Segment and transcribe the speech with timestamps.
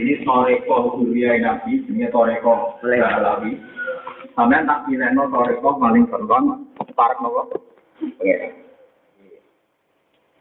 [0.00, 3.52] Ini toreko kuliah nabi, ini toreko lelawi.
[4.32, 6.44] Sampai tak pilih no toreko paling terbang,
[6.96, 7.60] park nopo.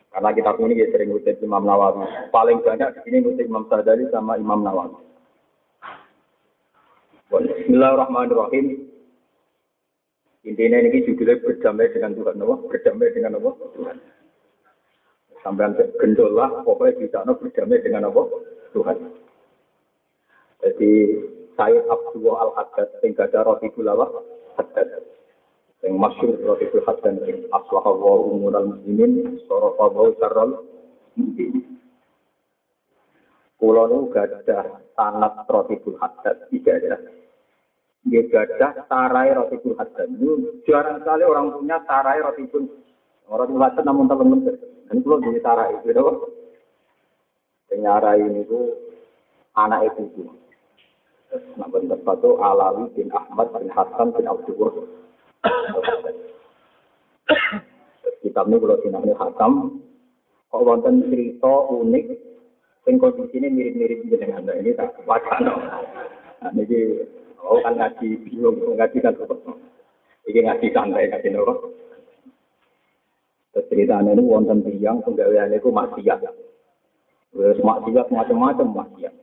[0.10, 2.08] Karena kita ini ya sering ngutip Imam Nawawi.
[2.32, 4.96] Paling banyak di sini ngutip Imam Sadari sama Imam Nawawi.
[7.30, 8.88] Bismillahirrahmanirrahim.
[10.48, 12.64] Intinya ini juga berdamai dengan Tuhan, no?
[12.64, 13.54] berdamai dengan Allah.
[13.76, 13.98] Tuhan.
[15.44, 18.26] Sampai gendol lah, pokoknya bisa no berdamai dengan Allah.
[18.72, 19.19] Tuhan.
[20.60, 20.92] Jadi
[21.56, 24.08] Sayyid Abdullah Al-Haddad yang gada roti gulawa
[24.60, 24.88] Haddad.
[25.80, 27.20] Yang masyur roti gul Haddad
[27.52, 30.52] aslah Allah umural muslimin sorofa Allah syarral
[31.16, 31.80] mungkin
[33.60, 36.96] Kulo nu gada sanat roti Haddad tiga ya
[38.08, 40.08] dia gada tarai roti gul Haddad
[40.68, 42.68] jarang sekali orang punya tarai roti gul
[43.28, 44.60] gul Haddad namun teman-teman
[44.92, 45.92] dan kulo jadi tarai itu
[47.70, 48.74] yang nyarai ini tuh
[49.54, 50.28] anak itu
[51.30, 54.26] Benar satu Alawi bin Ahmad bin Hasan bin.
[58.20, 59.80] Kitab ini kalau sinamnya Hakam,
[60.50, 62.06] kok wonten cerita unik,
[62.90, 65.56] yang kondisi ini mirip-mirip dengan nah, ini tak wacana.
[66.42, 67.06] Nah, ini
[67.40, 69.14] oh kan ngaji bingung, ngaji kan
[70.28, 71.54] Ini ngaji santai, ngaji nopo.
[73.70, 76.20] Ceritanya ini wonten tiang, penggaweannya itu maksiat.
[77.38, 79.14] Maksiat macam-macam maksiat.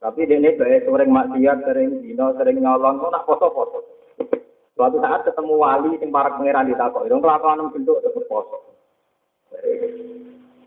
[0.00, 3.78] Tapi dia ini baik sering maksiat, sering dino, sering nyolong, kok nak foto-foto.
[4.72, 8.58] Suatu saat ketemu wali yang para di takok, itu kelakuan bentuk tetap foto.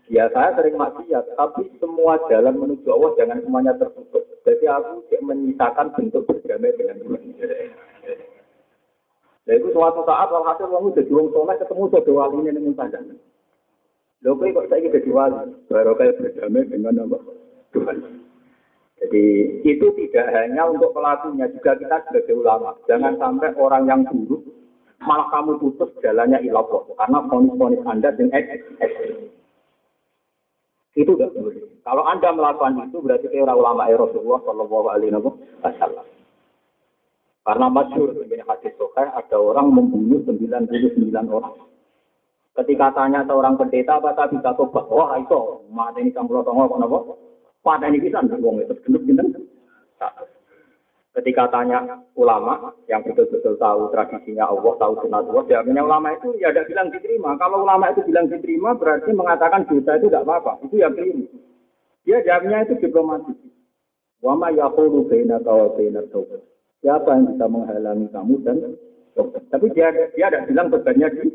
[0.06, 4.22] Ya saya sering maksiat, tapi semua jalan menuju Allah jangan semuanya tertutup.
[4.46, 7.22] Jadi aku menyisakan bentuk berdamai dengan Tuhan.
[9.44, 13.18] Nah itu suatu saat walhasil wong udah juang soleh ketemu sodo wali ini dengan.
[14.24, 17.18] Lho kok saya jadi wali, baru kayak berdamai dengan apa?
[17.74, 18.23] Tuhan.
[19.02, 19.24] Jadi
[19.66, 22.78] itu tidak hanya untuk pelakunya, juga kita sebagai ulama.
[22.86, 24.42] Jangan sampai orang yang buruk
[25.04, 29.28] malah kamu putus jalannya ilallah karena fonis-fonis Anda yang ekstrim.
[30.94, 31.66] Itu tidak boleh.
[31.82, 35.12] Kalau Anda melakukan itu berarti kayak ulama Rasulullah Shallallahu Alaihi
[35.60, 36.06] Wasallam.
[37.44, 41.60] Karena masyur begini hadis sokai ada orang membunuh 99 orang.
[42.56, 47.33] Ketika tanya seorang pendeta apa bisa tobat, wah itu mati ini kamu tongol kok
[47.64, 49.28] pada ini bisa wong itu genep genep.
[51.14, 56.50] Ketika tanya ulama yang betul-betul tahu tradisinya Allah, tahu sunat Allah, jawabnya ulama itu ya
[56.50, 57.38] ada bilang diterima.
[57.38, 60.66] Kalau ulama itu bilang diterima berarti mengatakan dosa itu tidak apa-apa.
[60.66, 61.24] Itu yang keliru.
[62.02, 63.38] Dia jawabnya itu diplomatis.
[64.26, 66.42] Wama yaqulu baina wa baina taubat.
[66.82, 68.56] Siapa yang bisa menghalangi kamu dan?
[69.54, 71.28] Tapi dia dia tidak bilang bebannya di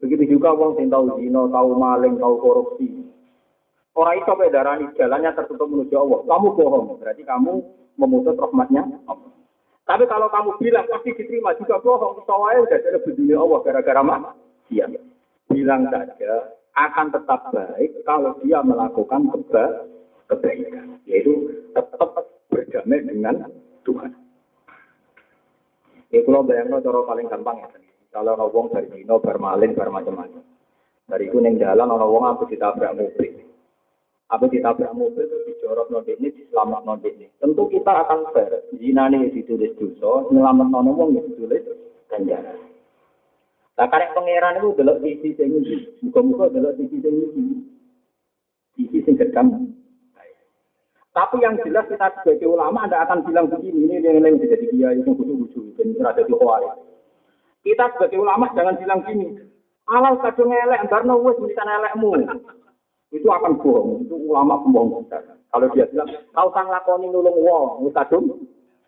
[0.00, 2.88] Begitu juga wong yang tahu zina, tahu maling, tahu korupsi,
[3.90, 6.18] Orang itu darani jalannya tertutup menuju Allah.
[6.22, 7.52] Kamu bohong, berarti kamu
[7.98, 9.30] memutus rahmatnya Allah.
[9.84, 14.02] Tapi kalau kamu bilang pasti diterima juga bohong, soalnya udah jadi berdiri Allah gara-gara
[14.70, 14.86] Iya.
[15.50, 19.90] Bilang saja akan tetap baik kalau dia melakukan keba
[20.30, 22.14] kebaikan, yaitu tetap
[22.46, 23.50] berdamai dengan
[23.82, 24.14] Tuhan.
[26.14, 27.68] Ya kalau bayangno cara paling gampang ya.
[28.10, 30.42] Kalau ngomong dari dino, bermalin, bermacam-macam.
[31.06, 33.49] Dari kuning jalan, orang wong apa ditabrak mobil.
[34.30, 37.26] Apa ditabrak mobil terus dijorok nonton ini, diselamat nonton ini.
[37.42, 38.62] Tentu kita akan fair.
[38.78, 41.66] Zina ini ditulis dosa, nyelamat wong yang ditulis
[42.06, 42.54] ganjaran.
[43.74, 45.76] Nah, karena pangeran itu adalah sisi yang ini.
[46.04, 47.58] Muka-muka adalah sisi yang ini.
[48.78, 49.46] Sisi yang gedam.
[51.10, 54.94] Tapi yang jelas kita sebagai ulama Anda akan bilang begini, ini yang lain jadi dia
[54.94, 56.34] yang butuh-butuh, dan ada di
[57.66, 59.42] Kita sebagai ulama jangan bilang gini,
[59.90, 62.14] alal kadung elek, barno wis bisa elekmu
[63.10, 64.06] itu akan bohong.
[64.06, 65.22] Itu ulama pembohong besar.
[65.50, 68.38] Kalau dia bilang, kau sang lakoni nulung wong, mutadum,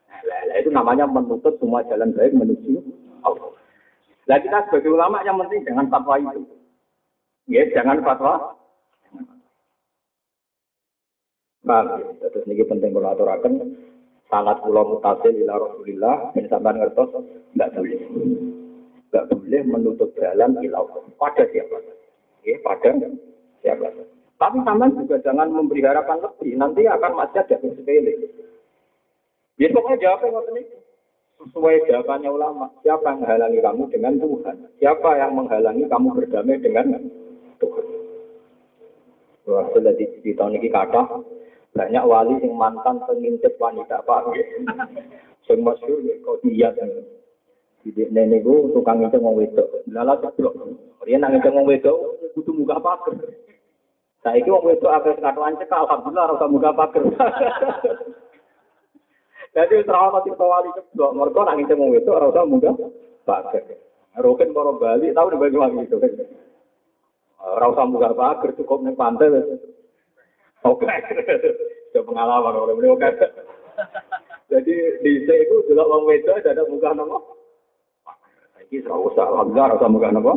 [0.06, 2.78] nah, itu namanya menutup semua jalan baik menuju
[3.26, 3.50] Allah.
[4.30, 6.54] Nah kita sebagai ulama yang penting jangan fatwa itu.
[7.50, 8.54] Ya, jangan fatwa.
[11.62, 11.82] Nah,
[12.18, 13.54] terus ini penting kalau aturakan
[14.30, 17.10] sangat pulau mutasil ila Rasulillah dan sampai ngertos
[17.54, 18.00] tidak boleh.
[19.10, 20.86] Tidak boleh menutup jalan ilau
[21.18, 21.82] pada siapa.
[22.46, 22.90] Ya, pada
[23.62, 23.88] siapa.
[24.42, 28.12] Tapi sama juga jangan memberi harapan lebih, nanti akan macet jadi sepele.
[29.54, 30.62] Ya pokoknya jawabnya ini
[31.38, 32.66] sesuai jawabannya ulama.
[32.82, 34.56] Siapa yang menghalangi kamu dengan Tuhan?
[34.82, 36.86] Siapa yang menghalangi kamu berdamai dengan
[37.62, 37.86] Tuhan?
[39.46, 41.02] Wah, sudah di, di tahun ini kata
[41.72, 44.22] banyak wali yang mantan pengintip wanita pak.
[45.46, 46.70] Yang masyur ya kau dia
[47.82, 50.54] Jadi nenek gue tukang itu ngomong wedok, lala ceplok.
[51.02, 51.98] Dia nangis ngomong wedok,
[52.38, 52.78] butuh muka
[54.22, 54.30] apa?
[54.30, 57.02] Saiki wong wedok akeh katuan cekal alhamdulillah ora muga pager.
[59.52, 62.30] Jadi ora ono sing wali ceblok, mergo nak ngene wong wedok ora
[63.26, 63.64] pager.
[64.12, 65.96] Roken para Bali tau di bagi wangi itu.
[67.42, 69.58] Ora usah muga pager cukup ning pantai wis.
[70.62, 70.86] Oke.
[71.90, 73.16] Itu pengalaman orang beliau kan.
[74.52, 77.18] Jadi di sini itu juga wong wedok ada muga nopo.
[78.54, 80.32] Saiki ora usah alhamdulillah ora usah muga nopo.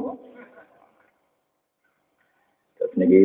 [2.80, 3.24] Terus niki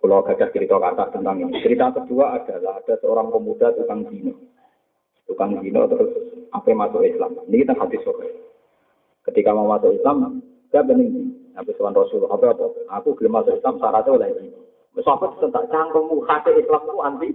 [0.00, 1.60] kalau gajah cerita kata tentang ini.
[1.60, 4.32] Cerita kedua adalah ada seorang pemuda tukang dino.
[5.28, 6.10] Tukang dino terus
[6.56, 7.36] apa masuk Islam.
[7.44, 8.32] Ini kita hadis sore.
[9.28, 10.40] Ketika mau masuk Islam,
[10.72, 11.36] dia bening.
[11.52, 12.66] Nabi Tuhan Rasul, apa apa?
[12.96, 14.50] Aku belum masuk Islam, syaratnya oleh ini.
[15.04, 17.28] Sahabat tentang cangkemmu, hati Islam itu anti.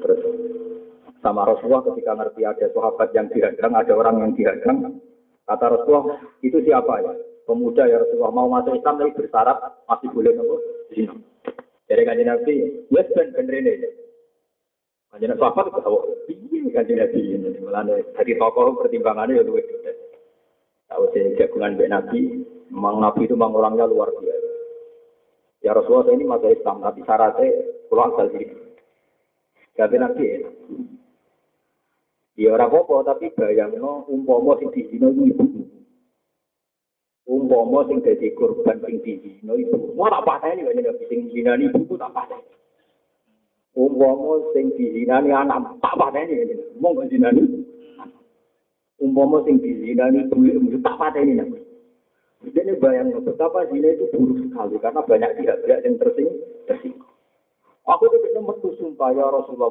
[0.00, 0.20] Terus
[1.20, 4.98] sama Rasulullah ketika ngerti ada sahabat yang dihadang, ada orang yang dihadang,
[5.44, 7.14] kata Rasulullah, itu siapa ya?
[7.46, 9.58] Pemuda ya Rasulullah mau masuk Islam tapi bersyarat
[9.88, 10.56] masih boleh nopo
[10.92, 11.14] zina.
[11.90, 12.54] Jadi kanjeng Nabi,
[12.88, 13.74] wes ben bener ini.
[15.12, 15.98] Kanjeng Nabi sahabat itu tahu,
[16.30, 17.48] iya kanjeng Nabi ini.
[17.60, 17.84] Malah
[18.16, 19.66] dari tokoh pertimbangannya ya luwes.
[20.88, 22.20] Tahu sih jagungan Mbak Nabi,
[22.68, 24.50] memang Nabi itu memang orangnya luar biasa.
[25.62, 27.48] Ya Rasulullah ini masuk Islam, tapi syaratnya
[27.86, 28.56] pulang asal diri.
[29.78, 30.50] Jadi Nabi ya.
[32.32, 35.61] Ya apa tapi bayangno umpama sing dihina ibu
[37.26, 39.94] umpama sing dadi korban sing dihina ibu.
[39.94, 42.46] Mau tak pateni kok nek sing dinani ibu tak pateni
[43.72, 47.42] umpama sing dihinani anak tak pateni mong kok dinani
[49.00, 51.48] umpama sing dihinani ibu tak pateni nek
[52.42, 56.26] Jadi bayang betapa zina itu buruk sekali karena banyak pihak-pihak yang tersing
[56.66, 57.06] tersinggung.
[57.86, 59.70] Aku bisa metu sumpah ya Rasulullah.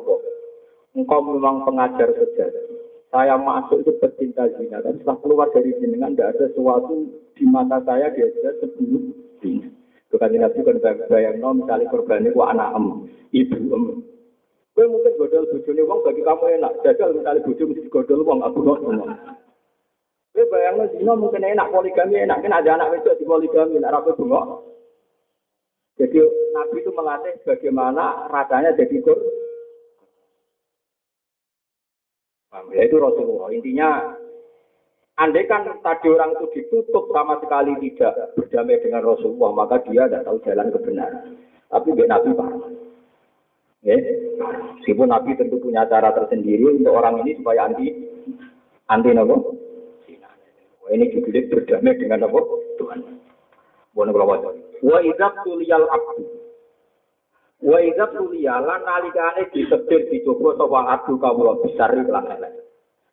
[0.95, 2.81] Engkau memang pengajar sejati
[3.12, 7.84] saya masuk itu pecinta zina dan setelah keluar dari jenengan tidak ada sesuatu di mata
[7.84, 8.31] saya dia
[8.63, 9.12] sebelum
[9.44, 9.68] zina.
[10.12, 10.80] Bukan Nabi kan
[11.12, 13.84] bayang no misalnya korban itu anak em, ibu em.
[14.72, 16.74] Gue mungkin godol bujuni uang bagi kamu enak.
[16.88, 19.08] Jajal misalnya bujuk mesti godol uang aku nggak semua.
[20.31, 23.92] Gue bayang no zina mungkin enak poligami enak kan ada anak itu di poligami nak
[24.00, 24.42] rapi bunga.
[26.00, 26.18] Jadi
[26.56, 29.41] Nabi itu melatih bagaimana rasanya jadi korban
[32.51, 33.48] Ya itu Rasulullah.
[33.56, 34.12] Intinya,
[35.15, 40.27] andai kan tadi orang itu ditutup sama sekali tidak berdamai dengan Rasulullah, maka dia tidak
[40.27, 41.25] tahu jalan kebenaran.
[41.71, 42.62] Tapi dia Nabi paham.
[43.81, 43.98] Ya,
[44.77, 47.88] meskipun Nabi tentu punya cara tersendiri untuk orang ini supaya anti
[48.92, 49.57] anti nopo.
[50.92, 53.00] Ini juga berdamai dengan nopo Tuhan.
[53.95, 56.41] Bukan kalau Wa idza tuliyal abdu
[57.62, 62.54] Wa idza tuliya lan nalikane disetir dicoba sapa adu kawula besar lan elek.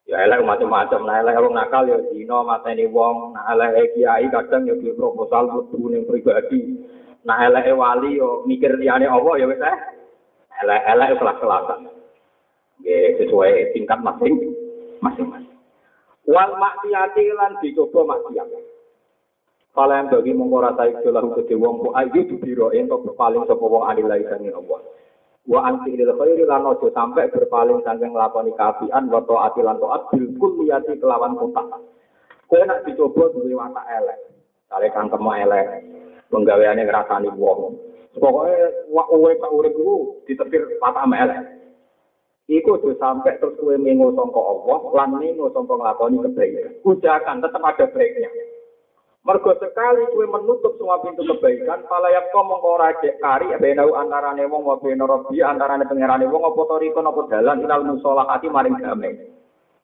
[0.08, 4.64] Ya elek macam-macam, nah elek wong nakal ya dina mateni wong, nah elek kiai kadang
[4.64, 6.80] ya di proposal mlebu ning pribadi.
[7.28, 9.78] Nah elek wali yo mikir liyane apa ya wis eh.
[10.58, 11.80] Elek-elek kelas-kelasan.
[12.82, 14.34] Nggih sesuai tingkat masing
[14.98, 15.54] masing-masing.
[16.26, 18.48] Wal maksiati lan dicoba maksiat.
[19.78, 23.86] Kala yang bagi mengkora taik jelah gede wong ku ayu dibiro ento berpaling sapa wong
[23.86, 24.82] anilai sanging Allah.
[25.46, 30.10] Wa anti lil khairi lan ojo sampai berpaling saking nglakoni kaapian wa taati lan taat
[30.10, 31.78] bil kulliyati kelawan kota.
[32.50, 34.18] Kowe nak dicoba duwe watak elek.
[34.66, 35.66] Kale kangkem elek.
[36.26, 37.78] Penggaweane ngrasani wong.
[38.18, 38.58] Pokoke
[38.90, 41.54] wak uwe tak urip iku ditepir watak elek.
[42.50, 46.82] Iku tuh sampai terus kue mengo songko Allah, lan mengo songko ngelakoni kebaikan.
[46.82, 48.47] Ujakan tetap ada baiknya.
[49.28, 54.40] Mergo sekali kue menutup semua pintu kebaikan, pala yang kau mongko rajek kari, benau antarane
[54.48, 58.80] wong wa beno robi antarane pangerane wong apa toriko apa dalan ilal musolah hati maring
[58.80, 59.20] damai.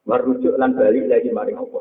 [0.09, 1.77] Merujuk lan balik lagi maring apa.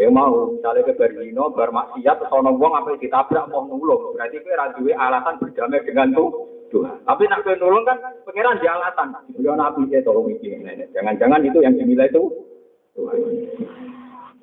[0.00, 4.16] Ya mau, misalnya ke Berdino, bermaksiat, sono wong apa ditabrak mau nulung.
[4.16, 6.56] Berarti kue rajuwe alasan berdamai dengan tuh.
[6.72, 7.04] Tuhan.
[7.04, 9.12] Tapi nak nulung kan pengiran di alasan.
[9.36, 10.88] Beliau nabi saya tolong ini.
[10.92, 12.24] Jangan-jangan itu yang dinilai itu.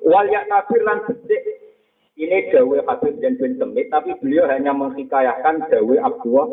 [0.06, 1.55] Wal yak tabir lan becik.
[2.16, 6.48] Ini dawe Habib dan bin Semit, tapi beliau hanya menghikayakan dawe Abdullah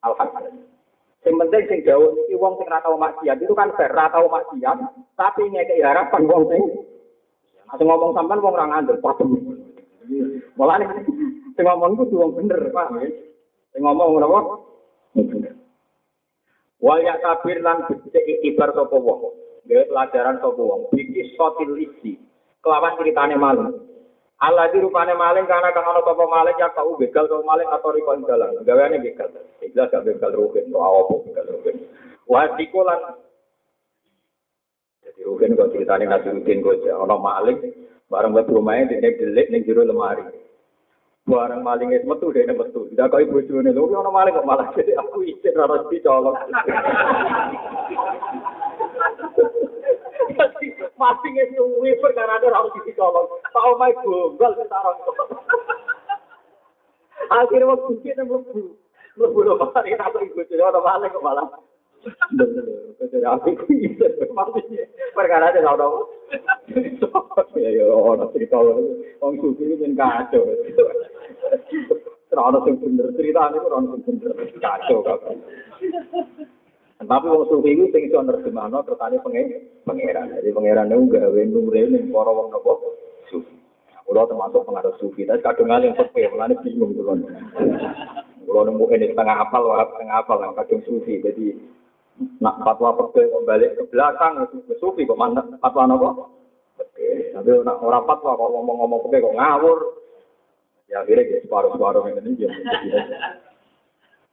[0.00, 0.64] al hasan
[1.22, 4.80] Yang penting sing dawe iki wong sing ratau maksiat itu kan fair ratau maksiat,
[5.14, 6.64] tapi ngekei harapan wong sing
[7.72, 9.24] Asing ngomong sampean wong ora ngandel padha.
[10.60, 10.84] Mulane
[11.56, 13.00] sing ngomong itu wong bener, Pak.
[13.72, 14.40] Sing ngomong ora apa?
[15.16, 15.52] Bener.
[17.22, 19.36] Tabir lan becik ibar sapa wong.
[19.64, 20.92] Gawe pelajaran sapa wong.
[20.92, 22.20] Biki sotil isi
[22.60, 23.91] kelawan ceritane maling.
[24.42, 27.94] Allah di rupane maling karena kang ana sapa maling ya kau begal kau maling atau
[27.94, 28.58] riko ing dalan.
[28.66, 29.30] Gaweane begal.
[29.62, 31.86] Ikhlas gak begal rugen, to apa begal rugen.
[32.26, 33.22] Wa dikolan
[35.06, 37.70] jadi rugen kok ceritane nabi rugen kok ana maling
[38.10, 40.26] bareng rumahnya di delik ning jero lemari.
[41.22, 42.90] Barang maling es metu deh metu.
[42.90, 46.34] Tidak ibu june lho ono maling kok malah jadi aku izin ora mesti colok.
[50.98, 53.42] Masing es suwi perkara ora harus dicolok.
[53.50, 54.98] Tak omai gombal sekarang.
[57.32, 58.76] Akhirnya waktu kita mlebu.
[59.18, 61.46] Mlebu lho mari tak ibu june ono maling kok malah.
[63.02, 64.12] Jadi aku izin
[65.14, 66.08] perkara ora ono.
[67.58, 68.56] Ya ya ono cerita
[69.20, 70.46] wong sufi ini kacau.
[72.32, 75.02] Ora sing bener ceritane ora ono sing bener kacau.
[77.02, 79.46] Tapi wong sufi iki sing iso nerjemahno pengen
[79.82, 80.38] pangeran.
[80.38, 82.72] Jadi pangeran niku gawe nure ning para wong napa
[83.26, 83.54] sufi.
[84.02, 87.16] Kulo termasuk pengaruh sufi, tapi kadang yang sepi, mulane bingung kulo.
[88.44, 91.22] Kulo nemu ini setengah apal, setengah apal, kadang sufi.
[91.22, 91.56] Jadi
[92.42, 96.08] nak fatwa pergi kembali ke belakang itu sufi kok mana fatwa nopo?
[96.76, 99.78] Tapi nak orang fatwa kok ngomong-ngomong pergi kok ngawur.
[100.92, 102.52] Ya akhirnya ya separuh-separuh ini dia.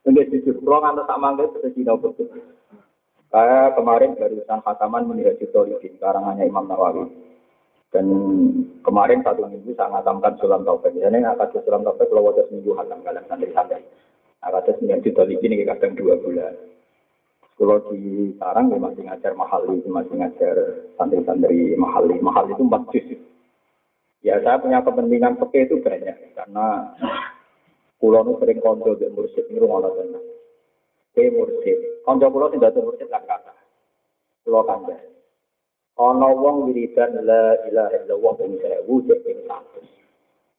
[0.04, 2.04] Enggak jujur, nggak tak mangga itu tidak
[3.30, 7.14] Kayak kemarin barusan khataman melihat Jitolidin, karangannya Imam Nawawi.
[7.94, 8.06] Dan
[8.82, 10.94] kemarin satu minggu saya ngatamkan sulam taufik.
[10.98, 13.86] Jadi kasih sulam taufik kalau wajah seminggu hatam kalian santri-santri.
[14.42, 16.54] Nggak kasih seminggu Jitolidin ini kadang dua bulan.
[17.60, 20.56] Kalau di sarang ya masih ngajar mahali, masih ngajar
[20.98, 22.18] santri-santri mahali.
[22.18, 23.08] Mahali itu empat juz.
[24.26, 26.92] Ya saya punya kepentingan pakai itu banyak karena
[28.04, 30.39] kulo nu sering konco di mursid ini rumah Allah.
[31.20, 33.52] Ke mursid, konco kulo tidak tuh mursid kan kata.
[34.48, 34.96] Kulo kanda.
[36.00, 39.84] Ono wong wiridan la ilaha illallah ping sewu cek ping satu.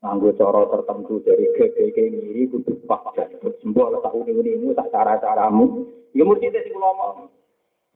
[0.04, 5.88] Nganggo cara tertentu dari GGG ngiri kudu pas dan sembuh lah tak uni-unimu tak cara-caramu.
[6.12, 7.32] Ya mursid sing kulo ngomong.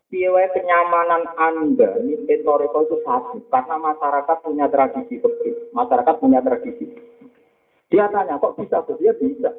[0.09, 5.69] piye kenyamanan Anda mimpin toreko itu satu karena masyarakat punya tradisi fikih.
[5.77, 6.97] Masyarakat punya tradisi.
[7.93, 9.53] Dia tanya kok bisa dia bisa.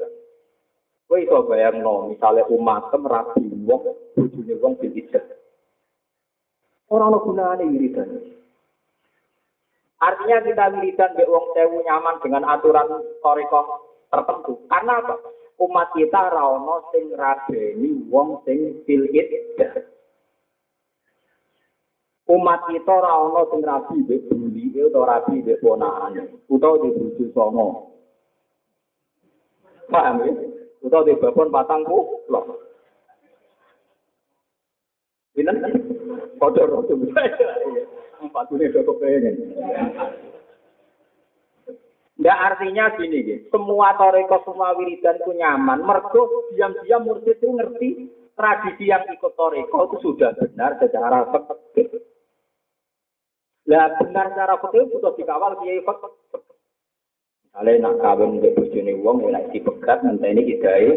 [1.06, 3.84] Kowe iso bayangno misalnya umat rabi wong
[4.18, 4.94] bojone wong bil
[6.90, 8.10] Ora ono gunane wiridan.
[10.02, 12.90] Artinya kita wiridan mbek wong sewu nyaman dengan aturan
[13.22, 13.62] toreko
[14.10, 14.66] tertentu.
[14.70, 15.16] Karena apa?
[15.62, 19.06] Umat kita ra ono sing rabeni wong sing bil
[22.26, 27.26] umat kita ora ana sing rabi mbek bulike utawa rabi mbek ponakane utawa di bojo
[27.38, 27.68] sono
[29.94, 30.34] paham ya
[30.86, 32.42] utawa di babon lho
[35.36, 35.60] Binan
[36.40, 36.96] padha rodo
[38.24, 39.36] empat dunia udah kepengen
[42.16, 43.52] Nggak artinya gini, gitu.
[43.52, 45.84] semua toreko, semua wiridan itu nyaman.
[45.84, 47.90] Mergo diam-diam mursid itu ngerti
[48.40, 51.92] tradisi yang ikut toreko itu sudah benar secara fakir.
[53.68, 56.45] Lah benar cara fikih butuh dikawal kiai fikih.
[57.56, 60.92] Misalnya nak kawin mbek bojone wong ya nek dipegat ini kidae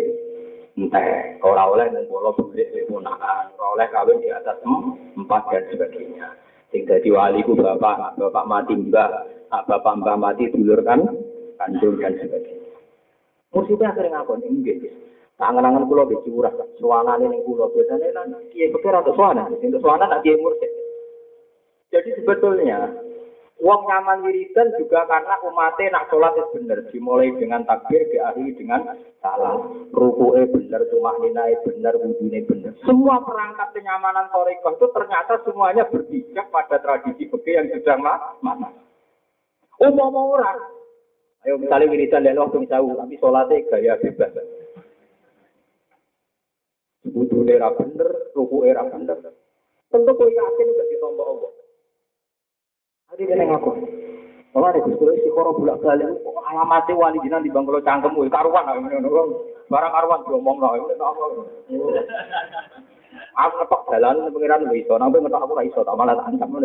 [0.75, 6.35] entah ora oleh ngumpul bulik ponakan, ora oleh kawin di atas empat dan sebagainya.
[6.75, 9.07] Sing dadi wali ku bapak, bapak mati mbah,
[9.71, 10.99] bapak mbah mati dulur kan
[11.63, 12.75] kandung dan sebagainya.
[13.55, 14.83] Musibah sering ngakon nggih.
[15.39, 16.51] Tangan-tangan kula di curah,
[16.83, 20.35] suanane ning kula biasane nang kiai pikir atau suana, sing suana nak kiai.
[21.95, 22.91] Jadi sebetulnya
[23.59, 26.79] Wong nyaman wiridan juga karena umatnya nak sholat itu benar.
[26.95, 28.87] Dimulai dengan takbir, diakhiri dengan
[29.19, 29.91] salam.
[29.91, 32.79] Ruku'e benar, cuma ninai benar, wudhunya benar.
[32.87, 37.99] Semua perangkat kenyamanan torikoh itu ternyata semuanya berpijak pada tradisi fikih yang sudah
[38.39, 38.71] mana.
[39.83, 40.59] Umum orang.
[41.43, 44.39] Ayo misalnya wiridan dan waktu misalnya, tapi sholatnya gaya bebas.
[47.11, 47.59] Wudhunya
[48.39, 49.19] ruku'e era benar.
[49.91, 51.58] Tentu kau yakin udah ditombok Allah.
[53.09, 53.71] Tadi kena ngaku.
[54.53, 56.09] Malah ada gusto si koro bulak balik.
[56.49, 58.17] Alamatnya wali jinan di bangkulo cangkem.
[58.29, 58.77] Karuan lah.
[59.69, 60.77] Barang karuan diomong lah.
[63.39, 64.95] Aku ngetok jalan pengiran iso.
[64.97, 65.81] Nampak ngetok aku iso.
[65.85, 66.57] Tak malah ancam.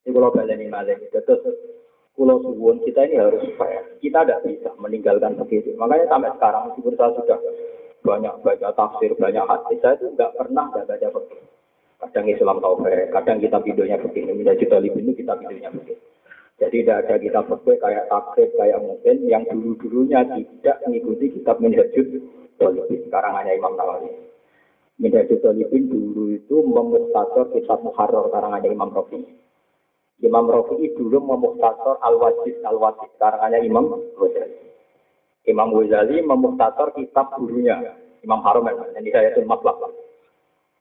[0.00, 0.94] Ini kalau ini malah.
[1.10, 1.42] Terus
[2.20, 3.96] Pulau Suwon kita ini harus fair.
[4.02, 5.72] Kita tidak bisa meninggalkan begitu.
[5.78, 7.38] Makanya sampai sekarang meskipun saya sudah
[8.04, 11.49] banyak baca tafsir, banyak hadis, saya itu nggak pernah nggak baca begitu.
[12.00, 16.00] Kadang Islam taufik, kadang kita videonya begini, menjadi talib ini kita videonya begini.
[16.60, 22.20] Jadi tidak ada kita berbeda kayak takrib, kayak mungkin yang dulu-dulunya tidak mengikuti kitab Minhajud
[22.60, 23.00] Talibin.
[23.08, 24.12] Sekarang hanya Imam Nawawi.
[25.00, 29.24] Minhajud Talibin dulu itu memustator kitab Muharrar, sekarang hanya Imam Rafi.
[30.20, 34.60] Imam Rafi dulu memustator Al-Wajid, Al-Wajid, sekarang hanya Imam Ghazali.
[35.48, 37.80] Imam Ghazali memustator kitab gurunya,
[38.20, 39.80] Imam Haram, yang saya itu matlab.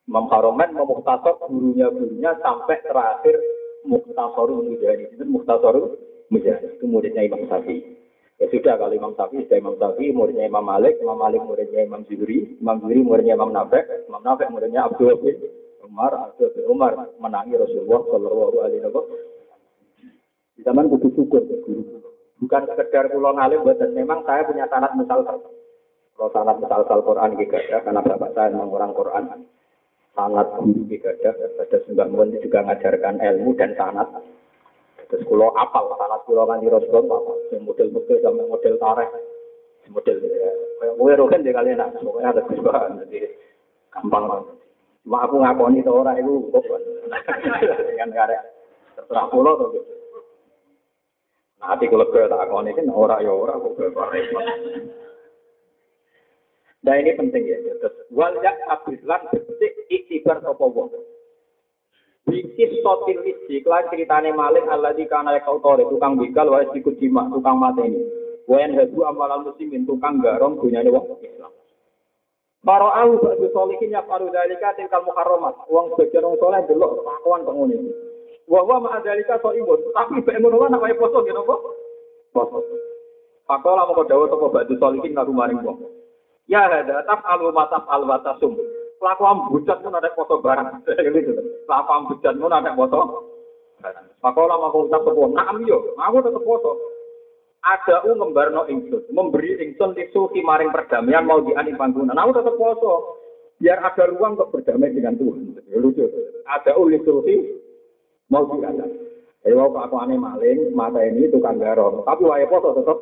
[0.09, 3.37] Imam Haromen memuhtasor gurunya-gurunya sampai terakhir
[3.85, 5.13] Muhtasarul Mujahid.
[5.13, 6.01] Itu Muhtasarul
[6.33, 6.77] Muzani.
[6.81, 7.93] Itu muridnya Imam Syafi'i.
[8.41, 12.01] Ya sudah kalau Imam Syafi'i sudah Imam Syafi'i, muridnya Imam Malik, Imam Malik muridnya Imam
[12.09, 15.37] Zuhri, Imam Zuhri muridnya Imam Nafi, Imam Nafi muridnya Abdul bin
[15.85, 19.05] Umar, Abdul bin Umar menangi Rasulullah Shallallahu Alaihi Wasallam.
[20.57, 22.01] Di zaman kudu syukur guru.
[22.39, 25.21] Bukan sekedar pulau ngalim, buatan memang saya punya sanat misal
[26.15, 29.23] kalau sanat misal Quran juga ya, karena bapak saya memang orang Quran
[30.17, 34.09] sangat guru juga ada, ada Mbak juga mengajarkan ilmu dan sanat
[35.09, 37.33] Terus kulo apal salah kulo kan di Rasulullah apa?
[37.57, 39.09] model-model sampai model tareh,
[39.89, 40.53] model ya.
[40.79, 43.25] Kayak gue rohen deh kalian nak, pokoknya ada kesukaan jadi
[43.89, 44.55] gampang banget.
[45.01, 46.61] Cuma aku ngakoni tuh orang itu kok
[47.97, 48.39] kan karya
[48.93, 49.91] terserah kulo tuh gitu.
[51.57, 53.89] Nah, hati kulo gue tak ngakoni kan orang ya orang kok gue.
[56.83, 57.59] Nah ini penting ya.
[57.59, 60.89] Terus wal yak abislan betik iktibar sopo wong.
[62.29, 67.01] Bikis sotil isi, kelan ceritane maling Allah di kana kau tore, tukang begal, wa ikut
[67.01, 68.05] jima, tukang mata ini.
[68.45, 71.49] Wayan habu amalan muslimin, tukang garong, dunia ini wong Islam.
[72.59, 75.63] Para au ba'du solihin ya paru dalika tingkal muharramat.
[75.71, 77.87] Uang sebagian orang soleh delok pakuan penghuni.
[78.45, 79.39] Wa wa ma dalika.
[79.39, 81.61] Tapi bae ngono wae namanya poso gitu kok.
[82.35, 82.59] Poso.
[83.47, 85.79] Pakola mau dawa sapa ba'du solihin ngaku maring wong.
[86.49, 88.57] Ya hada taf al wa taf al wa tasum
[88.99, 90.83] kelakuan bujat pun ada foto barang.
[91.65, 92.99] Kelakuan bujat pun ada foto.
[94.19, 96.75] Pakola mau ucap sepuh, nah yo, aku tetap foto.
[97.63, 102.19] Ada u ngembarno ingsun, memberi ingsun disuki maring perdamaian mau diani panggungan.
[102.19, 103.15] Aku tetap foto.
[103.59, 105.63] Biar ada ruang untuk berdamai dengan Tuhan.
[105.79, 106.07] Lucu.
[106.47, 107.55] Ada u disuki
[108.27, 109.07] mau diani.
[109.47, 112.03] Eh, waktu aku aneh maling, mata ini tukang garong.
[112.03, 112.99] Tapi wae foto tetap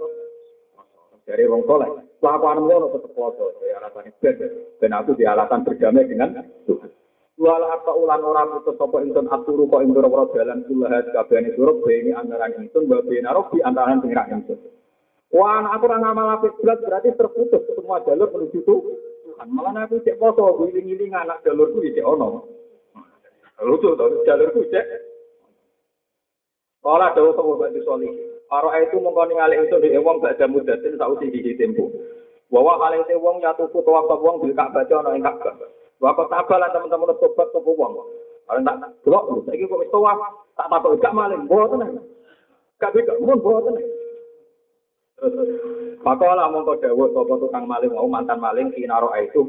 [1.26, 1.90] dari wong soleh.
[2.18, 4.36] Kelakuan ngono tetep poso, saya alasan ben
[4.82, 6.34] ben aku di alasan berdamai dengan
[6.66, 6.90] Tuhan.
[7.38, 11.86] Wala apa ulan ora putus sapa ingsun aturu kok ing ora dalan kulahat kabehane surup
[11.86, 14.58] ini antara ingsun wa bena robi antara pengiran ingsun.
[15.30, 19.48] Wah, aku ora ngamal apik belas berarti terputus semua jalur menuju Tuhan.
[19.54, 22.50] Malah aku cek poso, giling-giling anak jalurku iki ono.
[23.62, 24.86] Lucu to, jalurku cek.
[26.82, 28.27] Kala dawuh sapa bantu solih.
[28.48, 31.92] Para itu mengkoni ngalih itu di wong gak ada mudatin sausi di tempo.
[32.48, 35.52] Bahwa kali itu wong ya tuku tuwa ke wong bil Ka'bah ana ing Ka'bah.
[36.00, 37.94] Wa kok tabalan teman-teman tobat tuku wong.
[38.48, 40.16] Kalau tak delok saiki kok wis tuwa
[40.56, 42.00] tak takok gak maling mboten.
[42.80, 43.76] Gak bisa mun mboten.
[46.06, 49.44] Pakola mongko dawuh sapa tukang maling mau mantan maling kinaro itu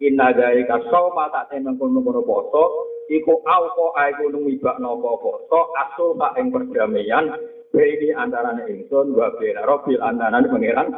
[0.00, 6.32] inna dari kasau mata temen kono poso iku auko aiku numibak nopo poso asul ka
[6.40, 7.36] ing perdamaian
[7.74, 10.88] ini antara ingsun wa bena robil antara pangeran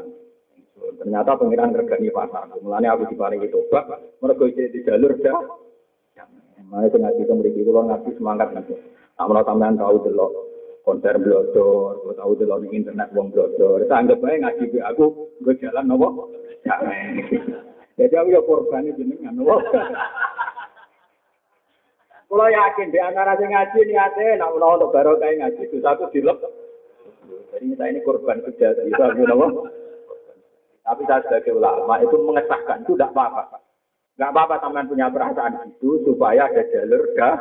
[0.97, 3.89] ternyata pangeran regani pasar mulanya aku diparingi tobat
[4.21, 5.63] mereka di jalur dah
[6.73, 8.73] Mana itu ngaji ke mereka itu ngaji semangat nanti.
[9.21, 10.33] Namun tambahan tahu delok
[10.89, 13.85] konser blodor, gue tahu delok di internet uang blodor.
[13.85, 16.33] Saya anggap aja ngaji be aku, gue jalan nopo.
[18.01, 19.61] Jadi aku ya korban itu dengan nopo.
[22.33, 26.41] Kalau yakin di antara sing ngaji niatnya, nak menawa untuk barokah ngaji, itu satu dilep.
[27.53, 29.49] Jadi kita ini korban kejahatan nama.
[30.83, 33.61] Tapi saya sebagai ulama itu mengesahkan itu tidak apa-apa.
[34.17, 37.37] Tidak apa-apa teman punya perasaan itu supaya ada jalur dah.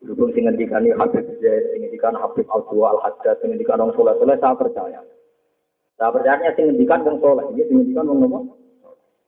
[0.00, 4.14] Berhubung sing ngendikan Habib Zaid, sing ngendikan Habib Abdul Al Haddad, sing ngendikan Wong Soleh
[4.20, 5.00] Soleh, saya percaya.
[5.98, 8.38] Saya percaya sing ngendikan Wong Soleh, dia sing ngendikan Wong Nopo.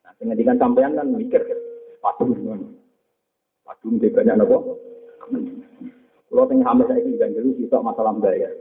[0.04, 1.42] Nah, sing ngendikan sampean kan mikir,
[1.98, 2.37] padung,
[3.66, 4.78] padung dia banyak Nopo.
[6.28, 8.52] Kalau teng hamil saya dan dulu kita masalah bayar.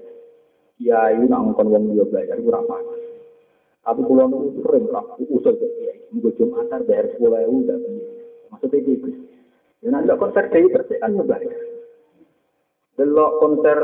[0.80, 2.78] Kiai nak ngomong wong dia bayar itu apa?
[3.84, 6.00] Tapi kalau nunggu sering lah, usul ke kiai.
[6.16, 7.78] Minggu Jumatan bayar sepuluh ribu udah
[8.56, 9.10] Maksudnya itu.
[9.84, 11.60] Ya nanti konser kiai bersih kan bayar.
[12.96, 13.80] Delok konser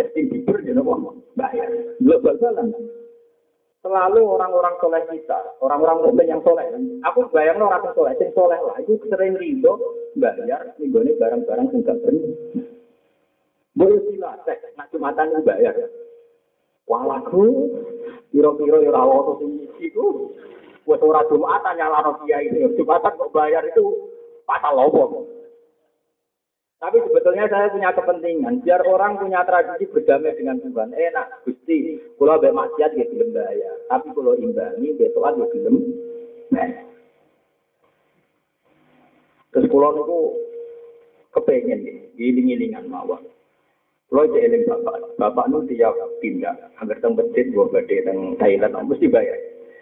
[0.00, 1.68] Justin Bieber ya nopo bayar.
[2.00, 2.72] Delok bal-balan.
[3.84, 6.64] Selalu orang-orang soleh kita, orang-orang mukmin yang soleh.
[7.04, 8.80] Aku bayang orang soleh, yang soleh lah.
[8.80, 9.76] Itu sering rindu
[10.16, 10.88] bayar, ini
[11.20, 12.00] barang-barang yang gak.
[13.74, 14.38] Boleh sila,
[14.78, 15.74] nak jumatan bayar.
[16.86, 17.74] Walaku,
[18.30, 20.30] piro-piro ya rawa tuh sing iku.
[20.84, 24.12] Wes ora jumatan nyalano kiai ini, jumatan kok bayar itu
[24.44, 25.24] pasal lopo.
[26.76, 30.92] Tapi sebetulnya saya punya kepentingan biar orang punya tradisi berdamai dengan Tuhan.
[30.92, 31.96] Enak, gusti.
[32.20, 33.74] Kalau be maksiat ya belum bayar.
[33.88, 35.76] Tapi kalau imbangi, betul ya belum.
[39.56, 40.18] Terus kalau itu
[41.32, 41.80] kepengen,
[42.20, 43.24] giling-gilingan mawar.
[44.14, 45.90] Kalau itu eling bapak, bapak nu dia
[46.22, 49.34] pindah, agar teng masjid gua gede teng Thailand, mesti bayar.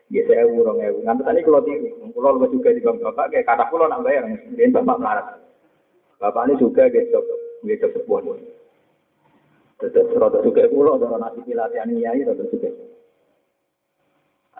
[0.09, 3.45] Ya saya urung ya, ngantar tadi kalau di, kalau lu juga di bang bapak, kayak
[3.45, 4.25] kata pulau nak bayar,
[4.57, 5.37] dia bapak melarat.
[6.17, 7.21] Bapak ini juga gitu,
[7.61, 8.25] gitu sebuah
[9.85, 12.73] Terus rada juga pulau, ada nasi latihan nyai, rada juga.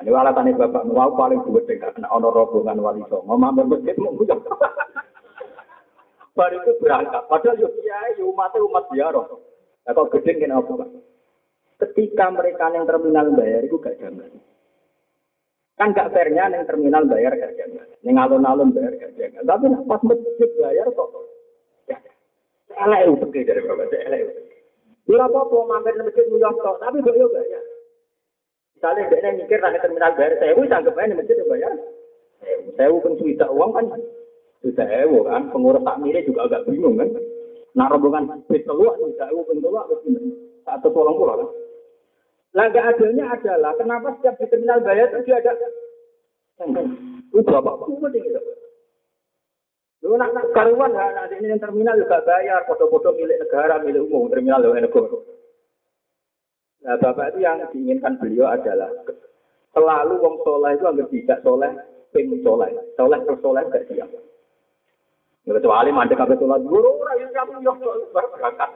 [0.05, 4.13] Ini alasannya bapak mau paling buat dengan anak honor rombongan wali songo, mampir masjid mau
[4.21, 4.45] bujang.
[6.37, 9.52] Baru itu berangkat, padahal yuk kiai, umatnya umat biaro.
[9.83, 10.91] Nah kok gede gini apa pak?
[11.83, 14.31] Ketika mereka yang terminal bayar itu gak jaman.
[15.75, 17.87] Kan gak fairnya yang terminal bayar gak jaman.
[18.07, 19.43] Yang alun-alun bayar gak jaman.
[19.43, 21.11] Tapi pas masjid bayar kok.
[21.91, 21.99] Ya,
[22.87, 24.43] elek itu dari bapak, elek itu.
[25.03, 27.63] Bila apa mampir masjid mulia tok, tapi kok yo bayar.
[28.79, 31.73] Misalnya dia mikir nanti terminal bayar saya, wis anggap aja masjid bayar.
[32.79, 33.87] Saya pun sudah uang kan,
[34.63, 37.11] sudah ewo kan, pengurus takmirnya juga agak bingung kan.
[37.73, 39.89] Nah rombongan bis keluar, sudah ewo pun keluar,
[40.69, 41.37] satu tolong pulau
[42.53, 42.69] kan.
[42.69, 45.57] Adanya adalah kenapa setiap di terminal bayar itu dia ada
[47.33, 48.41] itu bapak kumul gitu.
[50.05, 54.29] Lu nak nak karuan lah, nak ini terminal juga bayar, foto-foto milik negara, milik umum,
[54.29, 55.17] terminal milik negara.
[56.83, 58.91] Nah, bapak itu yang diinginkan beliau adalah
[59.71, 61.73] selalu wong soleh itu agar tidak soleh,
[62.11, 64.11] ping soleh, soleh terus soleh gak siap.
[65.43, 67.75] Ya, kecuali mandek kabeh sholat guru, ora yo kamu yo
[68.15, 68.71] berangkat.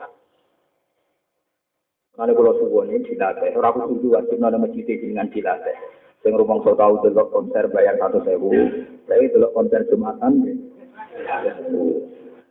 [2.19, 5.77] Mana kalau subuh ini dilatih, orang aku tujuh wajib nada masjid dengan dilatih.
[6.25, 8.51] Sing rumong so tahu delok konser bayar satu sewu,
[9.05, 10.43] saya delok konser jumatan,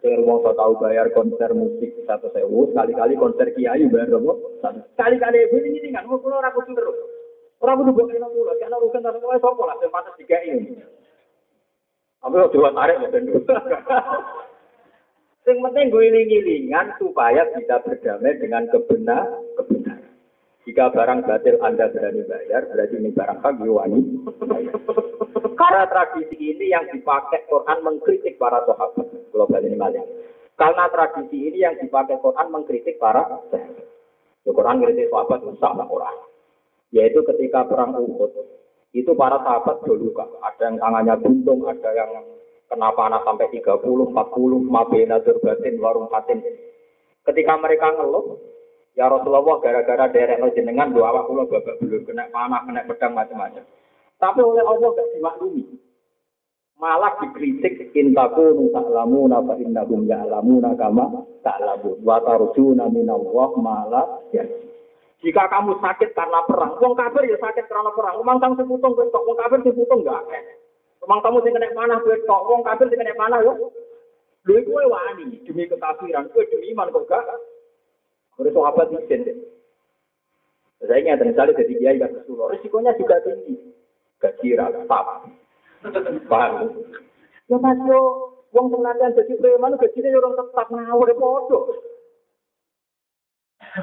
[0.01, 4.33] Sing wong so tahu bayar konser musik satu sewu, sekali-kali konser kiai bayar berapa?
[4.97, 6.97] Sekali-kali ibu ini kan, mau pulau ragu terus.
[7.61, 9.77] Orang kudu buat kena pulau, karena urusan tak sesuai sopo lah,
[10.17, 10.79] tiga ini.
[12.27, 13.39] Tapi kalau dua tarik ya tentu.
[15.47, 20.11] Yang penting gue gilingan supaya bisa berdamai dengan kebenar, kebenaran.
[20.67, 24.01] Jika barang batil Anda berani bayar, berarti ini barang hak wani.
[25.55, 29.07] Karena tradisi ini yang dipakai Quran mengkritik para sahabat.
[29.31, 30.03] Global ini malah.
[30.59, 33.71] Karena tradisi ini yang dipakai Quran mengkritik para sahabat.
[34.43, 36.19] Ya, Quran kritik sahabat sama orang.
[36.91, 38.35] Yaitu ketika perang Uhud,
[38.97, 42.11] itu para sahabat dulu Ada yang tangannya buntung, ada yang
[42.73, 44.17] kena panah sampai 30, 40,
[44.65, 46.41] mabena batin, warung patin.
[47.29, 48.41] Ketika mereka ngeluh,
[48.97, 53.13] Ya Rasulullah gara-gara derek lo jenengan dua awak kula babak belur kena panah, kena pedang
[53.13, 53.61] macam-macam.
[54.17, 55.63] Tapi oleh Allah gak dimaklumi.
[56.81, 64.45] Malah dikritik intaku ta'lamuna fa innahum ya'lamuna kama ta'lamun wa tarjuna minallah malah ya.
[65.25, 68.21] Jika kamu sakit karena perang, wong kafir ya sakit karena perang.
[68.21, 70.43] Umang kamu seputung tok, wong kafir seputung akeh.
[71.01, 73.73] Umang kamu sing kena panah tok, wong kafir sing kena panah yo.
[74.47, 77.27] Lha kowe wani demi kekafiran, kowe demi iman kok gak
[78.37, 79.37] Menurut sahabat izin deh.
[80.85, 83.57] Saya ingat misalnya jadi kiai gak kesulo, risikonya juga tinggi.
[84.21, 86.69] Gaji rata, paham?
[87.47, 88.01] Ya mas yo,
[88.53, 91.59] uang penglatihan jadi preman gajinya orang tetap ngawur podo.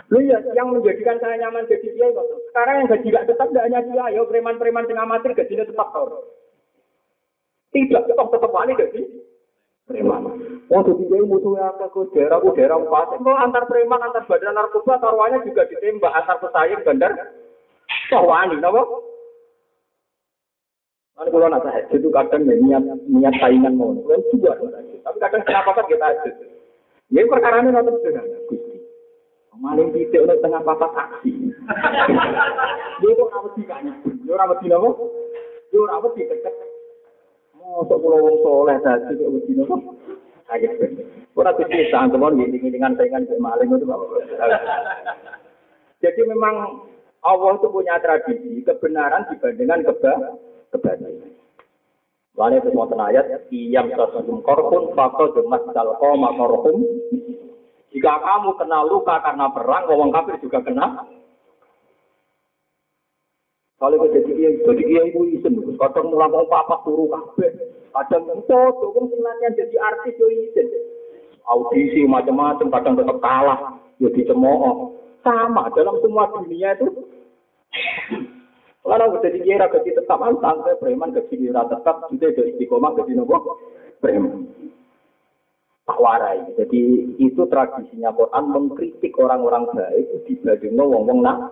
[0.10, 2.12] Lu ya, yang menjadikan saya nyaman jadi kiai
[2.49, 6.10] Sekarang yang gaji gak tetap tidak hanya kiai, yo preman-preman tengah amatir gajinya tetap tau.
[7.73, 9.01] Tidak, tetap tetap wali gaji
[9.88, 10.23] preman.
[10.71, 13.19] Wong dadi kiai musuhe akeh kok daerah ku daerah empat.
[13.19, 17.12] Kok antar preman antar badan narkoba taruhannya juga ditembak antar pesaing bandar.
[18.08, 18.82] Sawani napa?
[21.13, 24.58] Kan kalau nak tahajud itu kadang ya niat niat saingan mau, kan juga
[25.06, 26.36] Tapi kadang kenapa kan kita tahajud?
[27.13, 28.58] Ya perkara ini nanti.
[29.61, 31.53] Maling titik oleh tengah papat aksi.
[33.01, 33.93] Dia itu apa sih kayaknya?
[34.01, 34.89] Dia apa sih napa?
[35.69, 36.55] Dia apa sih kecek?
[37.53, 39.75] Mosok kula wong soleh dadi kok wedi nopo?
[40.49, 40.73] Kaget.
[41.37, 43.85] Ora kuwi sangkemon ngiling-ngilingan saingan kok maling itu
[46.01, 46.83] Jadi memang
[47.23, 50.13] Allah itu punya tradisi kebenaran dibandingkan keba
[50.75, 51.31] kebatilan.
[52.33, 56.81] Lalu itu mau ayat, iyam sasum korpun fakol demas dalko makorhum.
[57.93, 61.06] Jika kamu kena luka karena perang, ngomong kafir juga kena
[63.84, 67.51] kalau kita jadi kiai, jadi kiai itu izin, kadang mulai mau apa turu kafe,
[67.91, 70.67] kadang foto, kan sebenarnya jadi artis yo izin.
[71.43, 74.95] Audisi macam-macam, kadang tetap kalah, yo dicemooh.
[75.19, 77.12] Sama dalam semua dunia itu.
[78.88, 83.60] Kalau jadi kiai gaji tetap santai, preman gaji tetap, juga ada istiqomah gaji nopo
[83.99, 84.62] preman
[85.83, 86.39] tak warai.
[86.55, 86.79] Jadi
[87.19, 91.51] itu tradisinya Quran mengkritik orang-orang baik dibanding wong-wong nak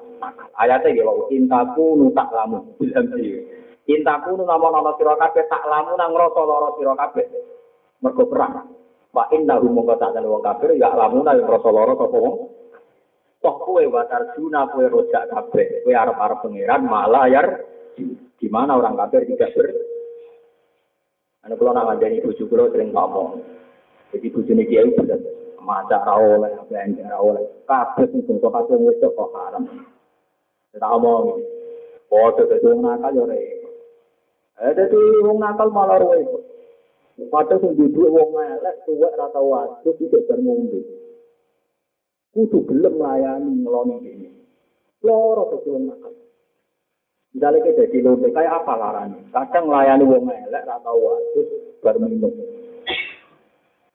[0.62, 3.42] Ayatnya ya wau intaku nu tak lamu bilang sih.
[3.90, 7.26] Intaku nu nama nama kabeh tak lamu nang rasa lara siro kabeh.
[8.06, 8.70] Mergo perang.
[9.12, 12.36] Wa inna hum mongko tak wong kafir ya lamu nang rasa lara sapa wong.
[13.42, 15.82] Toh kowe watar juna kowe rojak kabeh.
[15.82, 17.48] Kowe arep-arep pangeran malah yar
[18.38, 19.68] di mana orang kafir tidak ber
[21.42, 23.42] Anu kalau nak ngajari bujuk kulo sering ngomong,
[24.12, 25.22] jadi bujune kiai berat.
[25.62, 27.46] maca oleh, belanja oleh.
[27.70, 29.64] Kabeh sing bangsa kabeh wis kok haram.
[30.74, 31.38] Tak omong.
[32.10, 33.74] Foto dadi wong nakal yo repot.
[34.60, 36.44] Eh dadi wong nakal malah repot.
[37.30, 40.82] Padahal sing duduk wong elek tuwek ra tau wadus iki bar ngombe.
[42.34, 44.30] Kudu gelem nglayani ngeloni ini.
[45.06, 46.14] Loro wong nakal.
[47.32, 49.24] Misalnya kita jadi lonte, kayak apa laranya?
[49.32, 51.48] Kadang melayani wong elek, ra tau wadus,
[51.80, 52.60] bar minum.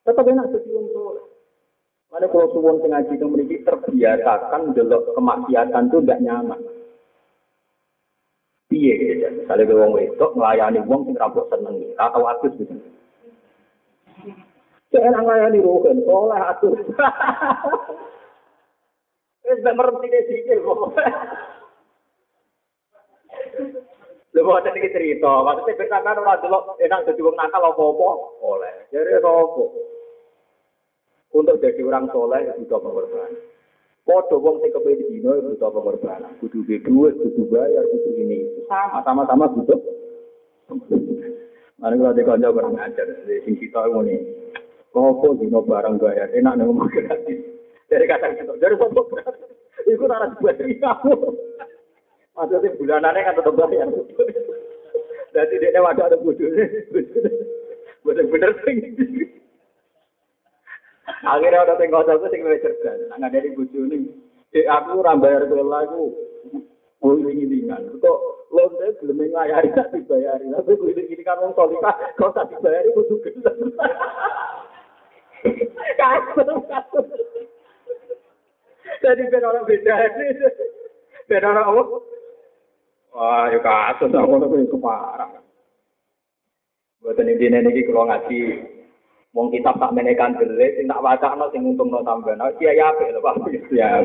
[0.07, 1.27] Tetap enak jadi soleh.
[2.15, 6.61] Mana kalau suwon sing ngaji itu memiliki terbiasakan delok kemaksiatan itu tidak nyaman.
[8.71, 9.27] Piye gitu.
[9.43, 12.75] Misalnya wong wedok melayani wong sing ra seneng, ra tau wadus gitu.
[14.95, 16.79] Saya enak melayani rohen, soleh atur.
[19.47, 20.79] Wis mbek merenti sikil kok.
[24.35, 28.09] Lha kok iki cerita, maksudnya ben sampean ora delok enak dadi wong nakal apa-apa
[28.47, 28.87] oleh.
[28.95, 29.35] Jadi apa?
[31.37, 33.37] Untuk jadi orang soleh butuh pengorbanan.
[34.09, 36.33] Podo wong sing kepengin dino butuh pengorbanan.
[36.41, 38.49] Kudu duwe duit, kudu bayar, kudu ini.
[38.65, 39.77] Sama sama-sama butuh.
[41.77, 44.17] Mari kalau dikonco kurang ajar, sing kita ngene.
[44.97, 47.37] Kopo dino barang bayar, enak nang omah gratis.
[47.93, 49.53] Dari kata itu, dari sopo gratis.
[49.85, 51.15] Iku ora dibagi kamu.
[52.33, 53.93] Maksudnya bulanannya kan tetap bayar.
[55.37, 56.65] Jadi dia wadah ada bodohnya.
[58.09, 58.97] Bener-bener sing.
[61.07, 62.99] Akhirnya ada tengok aku sing luwih cerdas.
[63.15, 64.11] Nang dari bojone.
[64.51, 66.03] Dek aku ora bayar sekolah aku.
[66.99, 68.03] Kuling-kulingan.
[68.03, 68.19] Kok
[68.51, 70.51] lonte belum ngayari tak dibayari.
[70.51, 73.75] Tapi kuling-kulingan wong solika kok tak dibayari kudu gelem.
[76.01, 77.07] Kasut, kasut.
[79.03, 79.95] Jadi ben orang beda.
[81.31, 81.83] Ben orang apa?
[83.17, 85.31] Wah, ya kasus aku tuh itu parah.
[87.01, 88.39] Buatan ini kalau ngaji,
[89.37, 92.41] wong kitab tak menekan jelek, sing tak baca no, sing untung no tambahan.
[92.41, 93.37] Oh, iya ya, lho pak,
[93.69, 94.01] ya.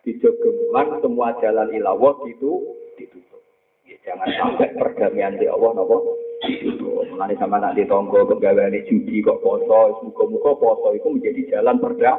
[0.00, 3.44] Dijogeman semua jalan ilawah itu ditutup.
[3.84, 7.04] Ya, jangan sampai perdamaian di Allah nopo ditutup.
[7.12, 12.16] Mulai sama nak ditonggo pegawai judi kok poso, muka-muka poso itu menjadi jalan perda,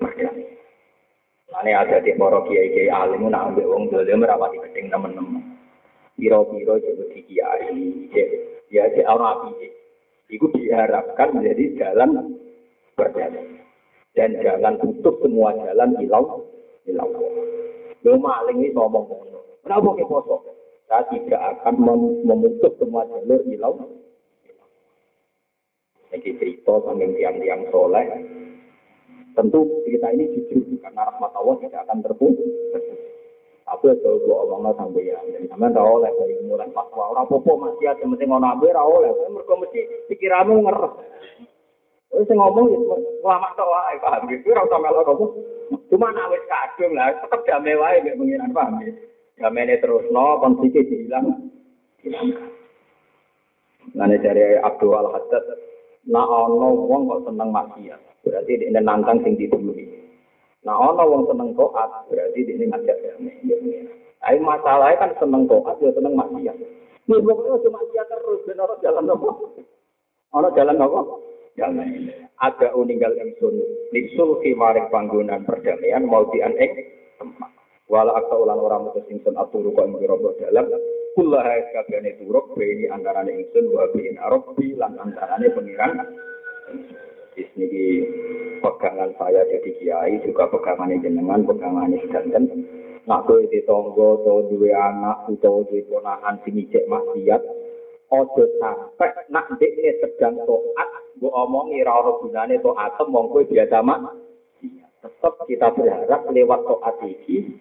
[0.00, 0.48] perdamaian.
[1.60, 5.44] Ada di para kiai kiai alim nak ambil wong dolim merawati gedeng temen-temen.
[6.16, 7.68] Piro-piro jadi di kiai,
[8.72, 9.79] ya di orang api.
[10.30, 12.38] Itu diharapkan menjadi jalan
[12.94, 13.60] berjalan
[14.14, 16.46] dan jangan tutup semua jalan ilau
[16.86, 17.10] ilau.
[18.00, 19.06] Lo maling ini ngomong.
[19.60, 20.40] Kenapa ke poso?
[20.88, 21.74] Saya tidak akan
[22.26, 23.74] memutus semua jalur ilau.
[26.10, 28.06] Ini cerita sambil tiang-tiang soleh,
[29.30, 32.50] Tentu cerita ini jujur karena rahmat Allah tidak akan terputus.
[33.70, 37.54] Tapi kalau gue omongnya sampai ya, jadi sama tahu oleh dari mulai pas orang popo
[37.54, 39.80] masih ada mesti ngono abe ra oleh, mereka mesti
[40.10, 40.94] pikiranmu ngeres.
[42.10, 42.78] Wis sing ngomong ya
[43.22, 45.24] lama tok wae paham gitu ora usah melok apa.
[45.86, 48.90] Cuma wis kadung lah tetep damai wae mek pengiran paham ya.
[49.38, 51.26] Damai terusno konfliknya dihilang.
[52.02, 52.50] Hilangkan.
[53.94, 55.44] Nah, dari Abdul Al-Haddad,
[56.10, 58.00] nah ono wong kok seneng maksiat.
[58.26, 60.09] Berarti dia nantang sing didului.
[60.60, 63.32] Nah, ono wong seneng toat, berarti dia ngajak damai.
[64.20, 66.56] Tapi masalahnya kan seneng toat, ya seneng maksiat.
[67.08, 69.28] Ini pokoknya cuma maksiat terus, dan orang jalan apa?
[70.36, 71.00] Orang jalan apa?
[71.58, 71.88] Jalan
[72.40, 73.56] Ada uninggal ingsun,
[73.92, 76.72] lisul kimarik panggungan perdamaian, mau dianeng
[77.16, 77.50] tempat.
[77.90, 80.68] Walau akta ulang orang mutus ingsun aturu kok ingkirobo dalam,
[81.10, 81.42] Kullah
[81.74, 86.06] kabehane turuk ini antarane ingsun wa bin arabi lan antarane pengiran
[87.34, 87.84] di sini
[88.58, 92.66] pegangan saya jadi kiai juga pegangan jenengan pegangan sedanten
[93.08, 97.42] nak kowe di tonggo atau dua anak atau di ponakan sing ijek maksiat
[98.12, 103.80] ojo sampai nak dekne sedang toat gue omongi ra ora gunane toat wong kowe biasa
[103.80, 104.10] mak
[105.00, 107.56] tetap kita berharap lewat toat iki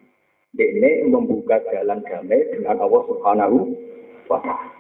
[0.58, 3.58] dekne membuka jalan damai dengan Allah Subhanahu
[4.28, 4.74] wa taala.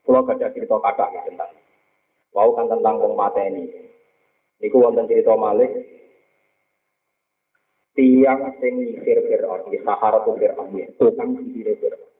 [0.00, 1.59] Kalau ada cerita kata tentang
[2.30, 3.66] Wau kan tentang wong mata ini.
[4.60, 5.72] Niku wonten cerita Malik
[7.96, 12.10] tiang sing nyisir Fir'aun, di Sahara tu Fir'aun, ya, tukang sisir Fir'aun.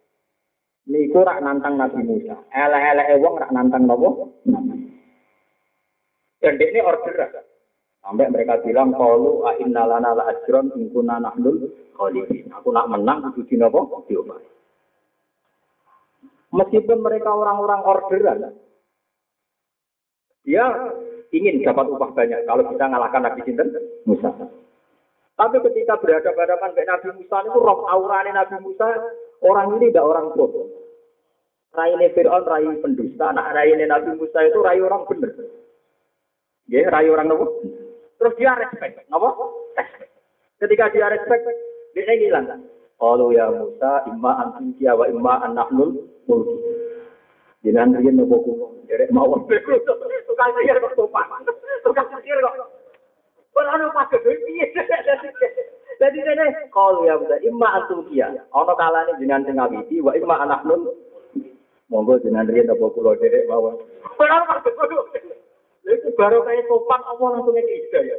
[0.90, 2.36] Niku rak nantang Nabi Musa.
[2.50, 4.34] Elek-elek wong rak nantang nopo?
[6.40, 7.44] Dan ini order
[8.00, 12.48] Sampai mereka bilang, kalau a inna lana la ajron in kunna nahnul khalifin.
[12.56, 14.08] Aku nak menang, kudu di nopo?
[14.08, 14.40] Diomai.
[16.50, 18.56] Meskipun mereka orang-orang orderan,
[20.44, 20.64] dia
[21.30, 23.68] ingin dapat upah banyak kalau kita ngalahkan Nabi Sinten
[24.08, 24.30] Musa.
[25.40, 28.88] Tapi ketika berhadapan-hadapan dengan Nabi Musa itu roh aurane Nabi Musa
[29.40, 30.68] orang ini tidak orang bodoh.
[31.70, 35.30] Raine Fir'aun rai pendusta, nah raine Nabi Musa itu rai orang benar.
[36.70, 37.46] Nggih, rayu orang nopo?
[38.18, 39.34] Terus dia respect, nopo?
[39.74, 40.10] Respect.
[40.62, 41.42] Ketika dia respect,
[41.98, 42.62] dia ngilang.
[42.94, 46.54] Qalu ya Musa, imma antum wa imma an nahnul mulki.
[47.66, 49.50] Jenengan riyen nopo kulo, derek mawon.
[50.40, 51.44] Tukang sihir kok sopan.
[51.84, 52.56] Tukang sihir kok.
[53.52, 54.72] Ora ono pas piye.
[56.00, 58.32] Jadi ini kalau ya Musa, imma antum kia.
[58.56, 60.96] Ono kalane jenengan sing ngawiti, wa imma an nahnul
[61.92, 63.84] Monggo jenengan riyen nopo kulo derek mawon.
[64.16, 68.16] Ora ono pas itu baru kayak sopan Allah langsung ngeki ya.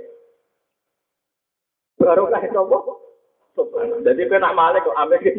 [1.97, 3.97] Baru kayak sopan.
[4.05, 5.33] Jadi kena malik kok ambil ke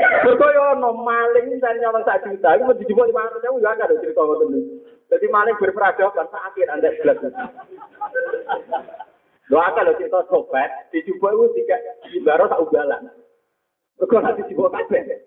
[0.00, 0.24] nyusun.
[0.24, 4.20] Berkoyo no maling dan nyolong sak juta, itu mesti lima ratus ribu, ya ada cerita
[4.24, 4.56] ngoten
[5.10, 7.18] Jadi maling berperadaban sakit anda jelas.
[9.50, 11.76] Doakan lo cerita sobat, dicoba itu tiga,
[12.22, 13.02] baru tak ugalan.
[13.98, 15.20] Berkoyo nanti dibawa kabeh.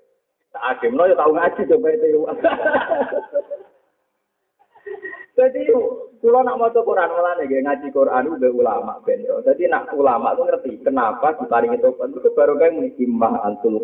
[0.53, 2.23] Tak akim lo ya tahu ngaji coba itu.
[5.33, 5.65] Jadi
[6.21, 10.45] kalau nak mau Quran malah nih ngaji Quran udah ulama ben Jadi nak ulama tuh
[10.45, 13.81] ngerti kenapa diparingi topan itu baru kayak imma antul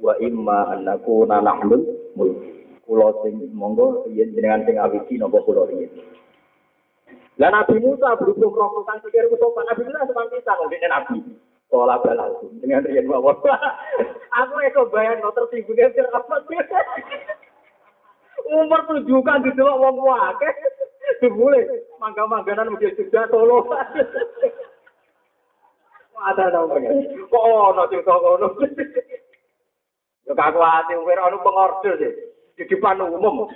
[0.00, 1.84] wa imma anakku nanahlul
[2.16, 2.50] mulki.
[2.88, 5.92] Kulo sing monggo yen jenengan sing awiji nopo kulo riyen.
[7.38, 11.16] Lah Nabi Musa berhubung roh kang pikir ku sopan Nabi Musa sopan pisan ngene Nabi.
[11.70, 13.38] Pola balau dengan riyen mawon.
[14.42, 16.42] Aku iso bayang no tersinggungnya sir apa?
[18.50, 20.50] Umur tujuh kan didelok wong wae.
[21.22, 23.70] Dibule mangga-mangganan mesti juga solo.
[26.20, 26.74] Ada dong.
[27.30, 28.48] Kok ono sing ono.
[30.30, 32.12] Kaku ati umur ono pengorder sih.
[32.54, 33.50] Di depan umum.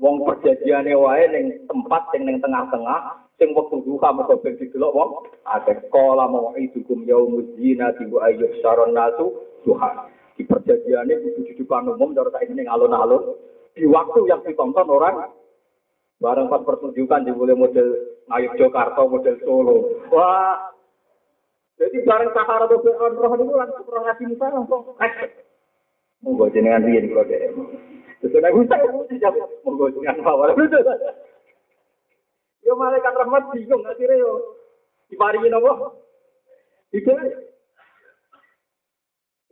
[0.00, 5.10] Wong perjanjiane wae ning tempat sing ning tengah-tengah sing wektu duha mergo ben didelok wong
[5.46, 9.30] akeh kala mau idukum yaumuz zina tibu ayyuh saron nasu
[9.66, 13.38] duha di perjanjiane kudu di depan umum cara saiki ning alun-alun
[13.74, 15.30] di waktu yang ditonton orang
[16.22, 17.88] bareng pas pertunjukan di model
[18.32, 19.76] Ayu Jakarta model Solo
[20.14, 20.73] wah
[21.74, 24.82] jadi bareng Sahara tuh roh itu langsung roh ngaji musa langsung
[26.24, 27.52] Monggo jenengan riyen kula dhewe.
[28.24, 29.28] Terus nek bisa
[29.60, 30.56] monggo jenengan awal.
[32.64, 34.56] Yo malaikat rahmat bingung akhirnya yo
[35.12, 36.00] diparingi nopo?
[36.96, 37.12] Itu.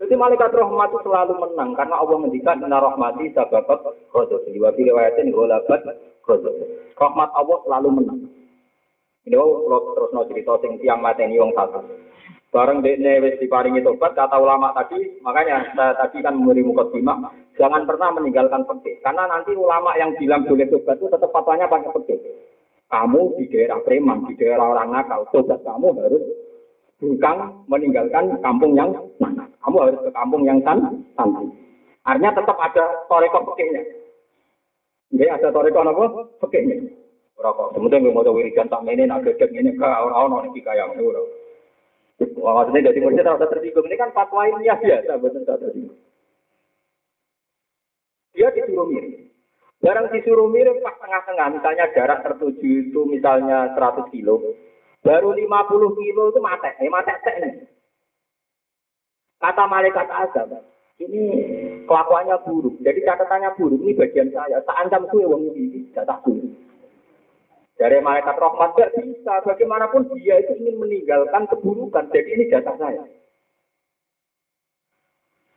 [0.00, 4.48] Jadi malaikat rahmat itu selalu menang karena Allah mendikan inna rahmati sababat ghadab.
[4.48, 5.84] Di wabi riwayatin ghalabat
[6.24, 6.56] ghadab.
[6.96, 8.20] Rahmat Allah selalu menang.
[9.28, 11.84] Ini kalau terus cerita sing tiang mateni wong satu.
[12.52, 17.88] Bareng dekne wis diparingi tobat, kata ulama tadi, makanya saya tadi kan memberi mukadimah, jangan
[17.88, 19.00] pernah meninggalkan pekeh.
[19.00, 22.20] Karena nanti ulama yang bilang boleh tobat itu tetap fatwanya pakai pekeh.
[22.92, 26.24] Kamu di daerah preman, di daerah orang nakal, tobat kamu harus
[27.00, 27.36] bukan
[27.72, 29.48] meninggalkan kampung yang mana.
[29.64, 31.48] Kamu harus ke kampung yang san santai.
[32.04, 33.80] Artinya tetap ada toreko pekehnya.
[35.08, 36.04] Jadi ada toreko apa?
[36.44, 36.84] Pekehnya.
[37.40, 37.74] Rokok.
[37.74, 40.94] Kemudian gue mau wiridan tak ini, nak gedek ini, ke orang-orang ini kayak.
[40.94, 41.41] Wah,
[42.30, 43.86] maksudnya dari murid tak tersinggung.
[43.86, 46.00] Ini kan fatwa ini ya biasa, betul tak tersinggung.
[48.32, 49.28] Dia disuruh mirip.
[49.82, 54.38] Barang disuruh mirip pas tengah-tengah, misalnya jarak tertuju itu misalnya 100 kilo,
[55.02, 57.54] baru 50 kilo itu mati, eh mati nih.
[59.42, 60.54] Kata malaikat azab,
[61.02, 61.22] ini
[61.82, 62.78] kelakuannya buruk.
[62.78, 64.62] Jadi catatannya buruk, ini bagian saya.
[64.62, 66.46] Tak ancam suwe wong ini, jatah buruk.
[67.82, 72.06] Dari malaikat rahmat gak bisa, bagaimanapun dia itu ingin meninggalkan keburukan.
[72.14, 73.02] Jadi ini jatah saya.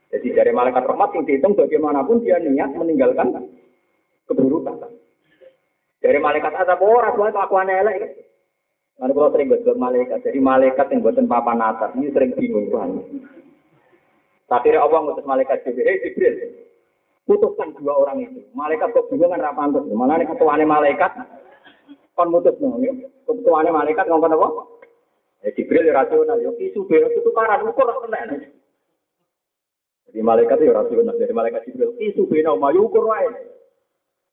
[0.10, 3.30] Jadi dari malaikat rahmat yang dihitung bagaimanapun dia niat meninggalkan
[4.26, 4.90] keburukan.
[6.02, 8.26] Dari malaikat azab orang tua kelakuan elek.
[8.98, 12.90] Lalu kalau sering buat malaikat, jadi malaikat yang buatan papan atas ini sering bingung Tuhan.
[14.50, 16.34] Akhirnya Allah ngutus malaikat Jibril, hey Jibril,
[17.28, 18.40] putuskan dua orang itu.
[18.56, 19.84] Malaikat kok bingung kan rapantus.
[19.92, 21.12] Mana nih ketuanya malaikat,
[22.16, 23.12] kon mutus nih.
[23.28, 24.48] Ketuanya malaikat ngomong apa?
[25.46, 28.42] Ya Jibril rasional, yo isu beo itu tukaran ukur kena.
[30.10, 33.30] Jadi malaikat itu rasional, jadi malaikat Jibril isu beo mau ukur wae.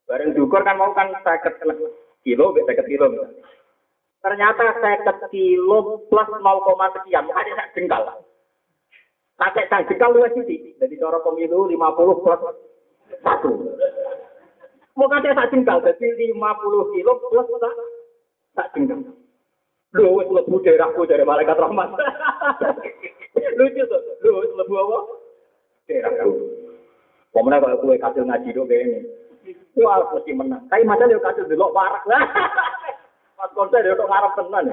[0.08, 1.62] Bareng diukur kan mau kan seket
[2.22, 3.06] kilo, seket kilo.
[4.22, 8.02] Ternyata seket kilo plus 0, sekian, ada sak jengkal.
[9.40, 10.74] Kakek sak jengkal luwes sih.
[10.78, 12.40] Jadi cara pemilu 50 plus
[13.22, 13.50] satu.
[14.92, 17.48] Mau kakek sak jengkal, jadi 50 kilo plus
[18.52, 19.00] sak jengkal.
[19.92, 21.92] Lu wis lebu daerahku dari malaikat rahmat.
[23.60, 24.98] Lucu tuh, lu wis lebu apa?
[25.88, 26.32] Daerahku.
[27.32, 29.00] Pemenang kalau kue kasih ngaji dong kayak ini.
[29.80, 30.68] Wah, mesti menang.
[30.68, 32.24] Tapi macam dia kasih dulu warak lah.
[33.40, 34.64] Pas konser dia kok ngarep tenan.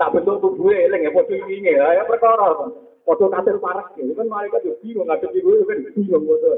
[0.00, 2.72] Tak bentuk tubuh eling ya foto ini ya, perkara.
[3.04, 6.52] Foto kasih warak ya, kan mereka juga bingung ngadep ibu kan bingung foto.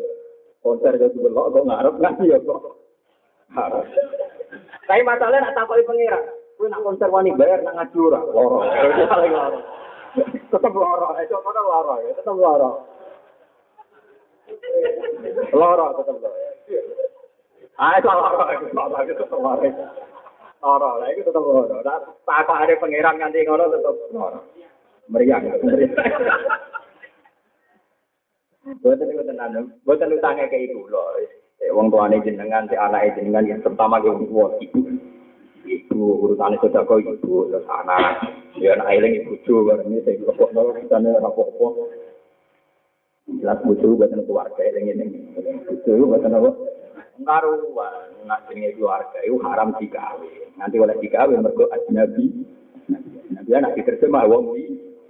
[0.61, 2.77] Konser jadi belok kok ngarep nggak ya kok.
[3.57, 3.89] Harus.
[4.85, 6.21] Tapi masalahnya nak takoi pengira.
[6.61, 8.21] Kue nak konser wani bayar nak ngaji ora.
[8.29, 8.59] Loro.
[9.09, 9.59] Paling loro.
[10.53, 11.09] Tetep loro.
[11.17, 12.13] Itu mana loro ya?
[12.13, 12.71] Tetep loro.
[15.57, 16.39] Loro tetep loro.
[17.81, 18.45] Ah, itu loro.
[18.53, 18.99] Itu loro.
[19.01, 19.25] Itu
[20.61, 20.91] loro.
[21.09, 21.77] Itu loro.
[21.81, 24.45] Tak tak ada pengiran nganti ngono tetep loro.
[25.09, 25.43] Meriang.
[25.65, 25.97] Meriang.
[28.79, 31.19] Buatan itu tenan, buatan utangnya kayak ibu loh.
[31.75, 34.47] Wong tuane jenengan, si anak jenengan, yang terutama ke ibu.
[35.67, 38.31] Ibu urusannya sudah kau ibu, terus anak.
[38.55, 41.67] Ya anak eling ibu cu, barang ini saya kepok nol, urusannya apa-apa.
[43.43, 45.07] Jelas bucu buatan keluarga eling ini.
[45.67, 46.51] Bucu buatan apa?
[47.21, 50.47] Ngaruhan, nak jenenge keluarga itu haram dikawin.
[50.55, 52.47] Nanti oleh dikawin mergo ajnabi.
[53.35, 54.65] Nabi anak diterjemah wong di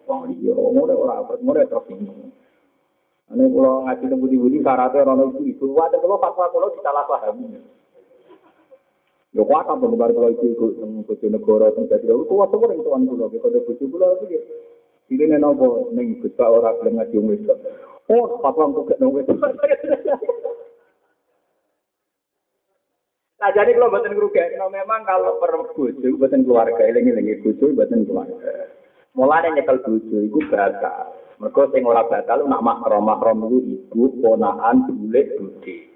[0.05, 2.39] wong liya, ngono ora, ngono terus ini.
[3.31, 7.07] Ini kalau ngaji temu di budi syaratnya orang itu itu, wadah kalau fatwa kalau salah
[7.07, 7.62] pahami.
[9.31, 12.74] Ya kuat apa benar kalau itu itu tentang kucu negara tentang jadi itu kuat semua
[12.74, 13.31] yang tuan pulau.
[13.31, 14.43] Kalau ada kucu pulau itu dia.
[15.14, 17.47] Ini nih nopo neng kita orang belum ngaji umis.
[18.11, 19.22] Oh fatwa untuk gak nongwe.
[23.41, 27.72] Nah jadi kalau buatan kerugian, no, memang kalau per bucu, buatan keluarga, ini lagi bucu,
[27.72, 28.68] buatan keluarga.
[29.16, 31.20] Mulai nyekel bucu, itu batal.
[31.41, 35.88] Mereka sing ora batal nak makrom makrom itu ibu, ponaan, bulik, budi.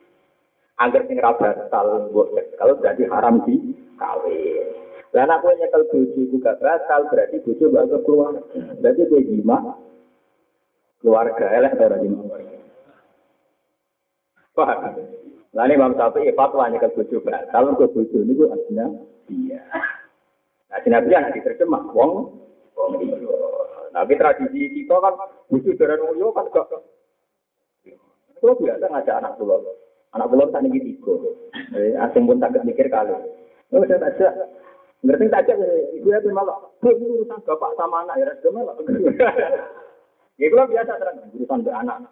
[0.81, 4.67] Agar sing ora batal buat kalau berarti haram di kawin.
[5.13, 8.35] Dan aku nyekel bojo itu gak batal berarti bojo gak keluar.
[8.83, 9.79] Berarti gue jima
[10.99, 12.59] keluarga elek ora jima keluarga.
[14.59, 14.97] Paham?
[15.55, 18.91] Lah ini Imam Syafi'i fatwa nyekel bojo batal ke bojo niku artinya
[19.31, 19.63] dia.
[20.73, 22.35] Nah, Nabi yang diterjemah wong
[22.75, 23.44] wong.
[23.95, 25.15] Tapi tradisi kita kan
[25.47, 26.67] butuh darah nunggu kan gak.
[28.43, 29.63] Kalau biasa ngajak anak pulau,
[30.13, 31.15] anak pulau tak nih tiga.
[31.79, 33.15] Eh, asing pun takut mikir kali.
[33.73, 34.29] Oh, saya saja.
[35.01, 35.53] Ngerti saja,
[35.97, 36.59] ibu ya malah.
[36.83, 38.75] Bu, ini urusan bapak sama anak ya, sudah malah.
[40.35, 42.11] Ya, kalau biasa terang urusan ke anak.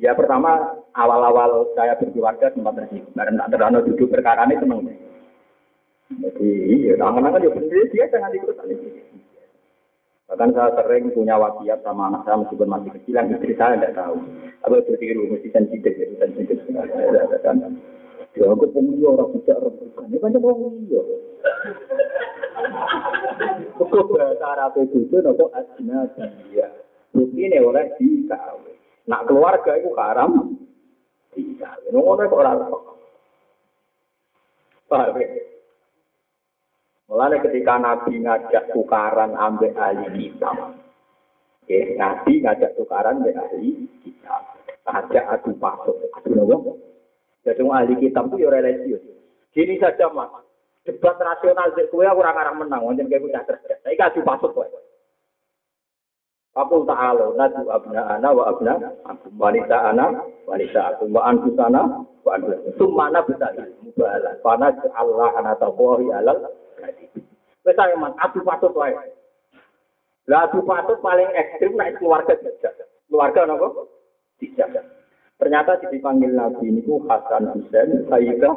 [0.00, 3.12] Ya pertama awal-awal saya berkeluarga sempat tersinggung.
[3.12, 4.80] Karena tak terlalu duduk perkara ini seneng.
[6.20, 6.50] Jadi,
[6.90, 8.88] ya, tangan-tangan ya bener, dia jangan ikut ini.
[10.32, 13.96] Bahkan saya sering punya wasiat sama anak saya meskipun masih kecil, yang istri saya tidak
[14.00, 14.16] tahu.
[14.64, 16.56] Aku berpikir, mesti sensitif, ya, sensitif.
[18.32, 20.08] Ya, aku pemilih orang tidak rebutan.
[20.08, 21.02] Ini banyak orang iya.
[23.76, 26.68] Kok bahasa Arab itu, nopo asina dia.
[27.12, 28.72] Bukti ini oleh dikawin.
[29.04, 30.56] Nak keluarga itu haram,
[31.36, 31.92] dikawin.
[31.92, 32.52] Ngono kok ora
[34.88, 35.51] Paham ya?
[37.12, 40.80] Mulanya ketika Nabi ngajak tukaran ambek ahli kitab.
[41.60, 44.56] Oke, Nabi ngajak tukaran ambek ahli kitab.
[44.88, 46.00] Ngajak adu pasuk.
[46.16, 46.80] Adu nopo?
[47.44, 49.04] Jadi ahli kitab itu ya religius.
[49.52, 50.32] Gini saja mas.
[50.88, 52.80] Debat rasional di kue aku orang orang menang.
[52.80, 53.76] Wajan kayak punya cerdas.
[53.84, 54.72] Tapi adu pasuk kue.
[56.52, 58.76] Fakul ta'ala nadu abna ana wa abna
[59.40, 62.76] wanita ana wanita aku wa anfusana wa anfusana.
[62.76, 63.48] Sumana bisa
[63.80, 64.36] mubalah.
[64.44, 66.44] Fana Allah ana taqwahi alal
[67.62, 68.90] Wes ayo man, adu patut wae.
[70.26, 72.74] Lah adu patut paling ekstrim nek keluarga dijak.
[73.06, 73.86] Keluarga napa?
[74.42, 74.82] Dijak.
[75.38, 78.54] Ternyata dipanggil Nabi ini ku Hasan Husain, Sayyidah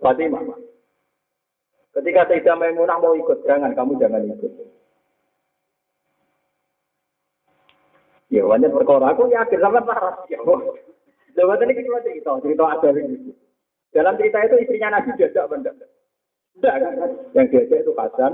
[0.00, 0.44] Fatimah.
[1.92, 4.52] Ketika Sayyidah Maimunah mau ikut, jangan kamu jangan ikut.
[8.26, 10.18] Ya, wajar perkara aku yakin sama parah.
[10.26, 10.42] Ya,
[11.36, 13.30] Lewat ini kita cerita, cerita ada ini.
[13.92, 15.70] Dalam cerita itu istrinya Nabi diajak benda.
[16.56, 17.10] Tidak kan?
[17.36, 18.32] Yang diajak itu Hasan,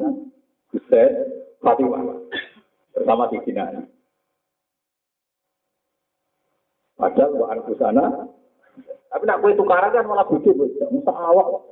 [0.71, 1.11] Husain,
[1.59, 1.99] Fatimah.
[2.95, 3.83] Bersama di Ali.
[6.95, 8.07] Padahal wa sana.
[9.11, 11.72] Tapi nak kue tukaran kan malah bujuk, Musa awak.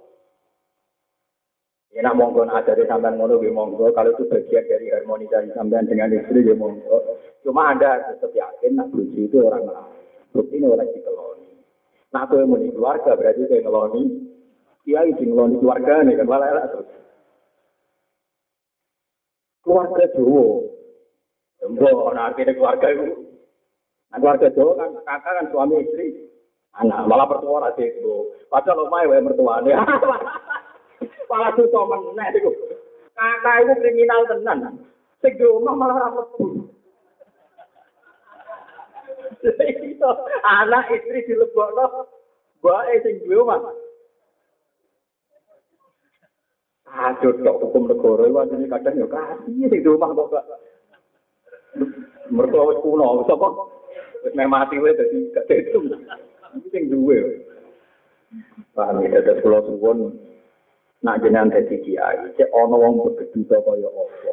[1.91, 5.51] Ya nak monggo nak ada di sampean ngono nggih monggo kalau itu bagian dari harmonisasi
[5.59, 7.18] sampean dengan istri ya monggo.
[7.43, 9.99] Cuma Anda tetap yakin nak bujuk itu orang lain.
[10.30, 11.51] Bukti ini oleh dikeloni.
[12.14, 14.03] Nak kue mau keluarga berarti kayak ngeloni
[14.86, 16.91] kiai sing ngeloni keluarga nih kan malah elak terus.
[19.66, 20.47] Keluarga Jawa.
[21.74, 23.07] Mbok nah artinya keluarga itu.
[24.14, 26.07] Nah keluarga Jawa kan kakak kan suami istri.
[26.78, 28.30] Anak malah pertua ora itu.
[28.47, 29.74] Padahal omahe wae mertuane.
[31.31, 32.51] malah dosa meneh iku.
[33.14, 34.83] Kakak itu kriminal tenan.
[35.22, 36.66] Sing di omah malah ora mlebu.
[40.43, 42.11] Anak istri dilebokno
[42.59, 43.61] mbake sing duwe omah.
[46.91, 50.43] Aduh, tok hukum negara itu artinya kadang ya kasih di rumah kok.
[52.35, 53.47] Mertua wis kuno, sapa?
[54.26, 55.47] Wis meh mati wae dadi gak.
[55.47, 57.47] Iki sing duwe.
[58.74, 60.30] Paham ya, terus kula suwun
[61.01, 64.32] nak jenengan dadi kiai, cek ana wong begeduta kaya apa.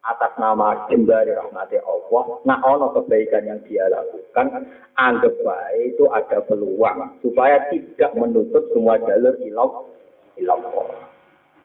[0.00, 4.64] Atas nama jembari rahmati Allah, nak ana kebaikan yang dia lakukan,
[4.96, 9.92] anggap baik itu ada peluang supaya tidak menutup semua jalur ilau
[10.40, 10.88] ilau.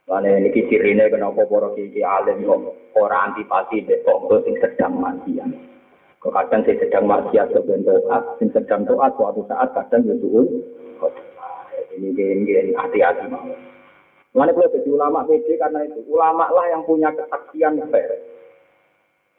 [0.05, 5.49] Karena ini cirine kenapa para kiai alim kok ora antipati dek tonggo sing sedang maksiat.
[6.21, 10.13] Kok kadang sing sedang maksiat sebentar taat, sing sedang taat suatu saat kadang ya
[11.95, 13.31] Ini gini hati-hati.
[14.35, 18.19] Mana boleh jadi ulama PD karena itu ulama lah yang punya kesaksian fair.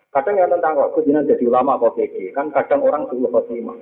[0.09, 3.77] Kadang yang tentang kok kejinan jadi ulama kok PD kan kadang orang suruh khotimah.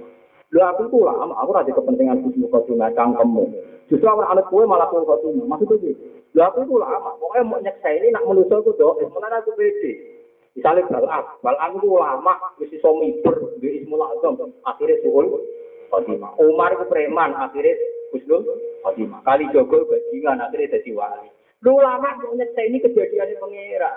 [0.50, 3.46] Lu aku itu ulama, aku ada kepentingan khusus khotimah cangkemmu.
[3.86, 5.46] Justru orang anak kue malah suruh khotimah.
[5.46, 6.02] Maksudnya gitu.
[6.34, 9.82] Lu aku itu ulama, pokoknya mau nyeksa ini nak menusul itu doa, mana aku PD.
[10.58, 15.30] Misalnya balak, balak itu ulama, mesti somiber, di ismul azam, akhirnya suhul
[15.94, 16.34] khotimah.
[16.42, 17.78] Umar itu preman, akhirnya
[18.14, 18.46] Husnul
[18.86, 19.26] Khotimah.
[19.26, 21.28] Kali Jogo bajingan akhirnya jadi wali.
[21.66, 23.90] Lu lama nyeksa ini kejadian pengira.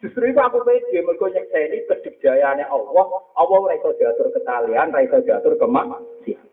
[0.00, 3.06] Justru itu aku pede mergo ini kedikjayaannya Allah.
[3.36, 6.48] Allah ora iso diatur ketalian, ora iso diatur kemaksiatan.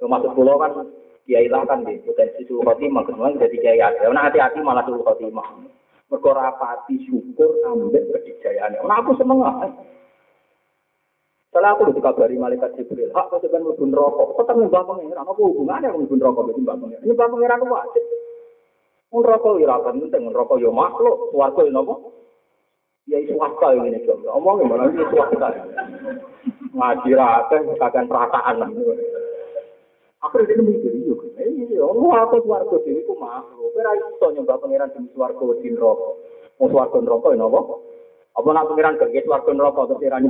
[0.00, 0.72] Maksud kula kan
[1.28, 4.08] kiai lah kan di potensi sul khotimah, kemudian jadi kiai ada.
[4.08, 5.68] Nah hati-hati malah sul khotimah.
[6.08, 8.80] Mergo rapati syukur ambek kedikjayaannya.
[8.80, 9.68] Nah aku seneng lah.
[11.56, 14.36] Setelah aku dikabari malaikat Jibril, hak kau sebenarnya mlebu rokok.
[14.36, 15.24] Kok tak nyembah pangeran?
[15.24, 17.04] Apa hubungannya dengan mlebu rokok mbek nyembah pangeran?
[17.08, 18.04] Nyembah pangeran itu wajib.
[19.08, 21.94] Mun rokok ya ora penting, rokok ya makhluk, swarga ya napa?
[23.08, 25.48] Ya isu swasta ini nih, Omongin malah isu swasta.
[26.76, 28.68] Ngaji rata, kakek perasaan lah.
[30.28, 33.72] Akhirnya dia mikir, iya, Allah aku swarga dewi ku makhluk.
[33.72, 36.08] Kira iso nyembah pangeran di swarga di neraka.
[36.60, 37.60] Mau swarga neraka ya napa?
[38.36, 40.20] Apa nak pangeran kerja swarga neraka terus ora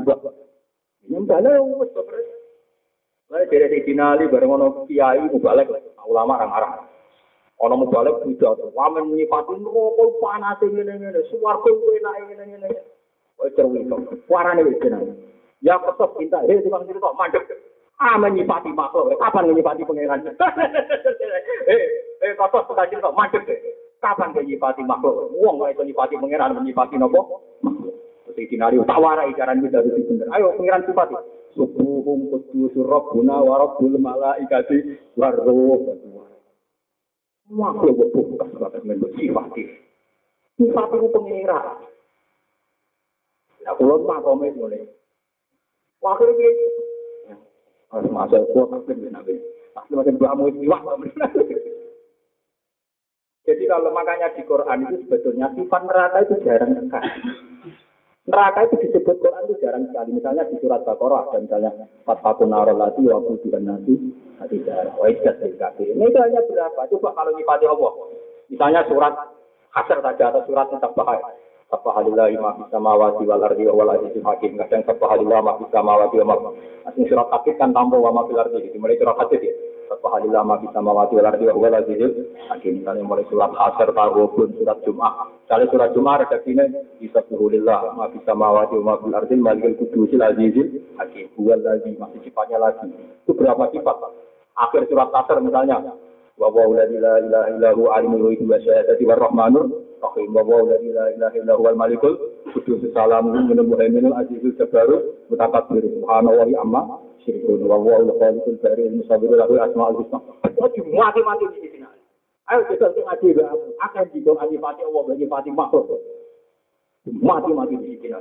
[1.10, 1.38] nyembah?
[1.40, 2.26] Nyembahnya wis to, Pres.
[3.26, 5.66] Lah dari di dinali bareng ono kiai mubalek
[6.06, 6.86] ulama arang-arang.
[7.58, 12.68] Ono mubalek budak, wamen nyipati rokok panas ngene-ngene, swarga enak ngene-ngene.
[13.42, 14.14] Wis cerwi kok.
[14.30, 15.16] Warane wis jeneng.
[15.64, 17.48] Ya kesep pinta, hei tukang cerita mandek.
[17.96, 20.36] Ah menyipati makhluk, kapan menyipati pangeran?
[21.66, 21.82] Eh,
[22.22, 23.42] eh kotor tukang cerita mandek.
[23.98, 25.34] Kapan menyipati makhluk?
[25.34, 27.42] Wong kok iso nyipati pangeran menyipati nopo?
[27.64, 27.95] Makhluk.
[28.36, 30.28] Sayyidina Ali tak warai jaran kita harus bener.
[30.36, 31.08] Ayo pengiran sifat.
[31.56, 35.96] Subuhum kudus rabbuna wa rabbul malaikati warruh.
[37.48, 39.48] Makhluk bukas banget menurut sifat
[40.60, 41.80] Sifat itu pengira.
[43.64, 44.84] Ya kalau mah komen boleh.
[46.04, 46.50] Wakil ini.
[47.88, 49.40] Harus masuk kuat tapi nabi.
[49.72, 50.68] Pasti macam bamu itu
[53.46, 57.46] Jadi kalau makanya di Quran itu sebetulnya sifat neraka itu jarang sekali.
[58.26, 60.18] Neraka itu disebut Quran itu jarang sekali.
[60.18, 61.70] Misalnya di surat Baqarah ada misalnya
[62.42, 63.94] narolati waktu bukan nasi
[64.42, 64.98] hati jarang.
[64.98, 65.54] Wajah dari
[65.94, 66.90] Ini itu hanya berapa?
[66.90, 67.92] Coba kalau nyipati Allah.
[68.50, 69.14] Misalnya surat
[69.70, 71.38] Hasr saja atau surat tentang bahaya.
[71.70, 74.58] Subhanallah ma fis samawati wal ardi wal azizul hakim.
[74.58, 76.50] Kadang subhanallah ma fis samawati wa ma.
[76.90, 78.74] Asing surat Hakik kan tambah wa ardi.
[78.74, 79.54] Dimulai surat Hakik ya.
[79.86, 82.12] Subhanallah ma fis samawati wal ardi wal azizul
[82.50, 82.82] hakim.
[82.82, 85.30] Misalnya mulai surat Hasr, Tawabun, surat Jum'ah.
[85.46, 86.64] Kalau surat Jum'ah redaksinya
[86.98, 90.68] bisa Bismillah ma fis samawati wa ma fil ardi malikul kudusil azizul
[91.00, 91.26] hakim.
[91.34, 92.86] Huwal lagi masih sifatnya lagi.
[93.26, 93.96] Itu berapa sifat?
[94.56, 95.82] Akhir surat Hasr misalnya
[96.36, 99.66] wa wa la ilaha illa hu alimul ghaibi wa syahadati war rahmanur
[100.04, 100.30] rahim.
[100.36, 102.14] Wa wa la ilaha illa hu al malikul
[102.52, 102.84] qudus.
[102.92, 108.94] Salamun min muhaiminul azizul jabbarul mutakabbir subhanallahi amma syirkun wa wa al khaliqul bari al
[109.00, 110.18] musawwir lahu asmaul husna
[110.56, 111.84] jadi mati-mati di sini
[112.48, 113.28] ayo kita ngaji
[113.82, 114.56] akan dido pati
[114.86, 116.00] Allah bagi pati makhluk.
[117.06, 118.16] Mati-mati di sini.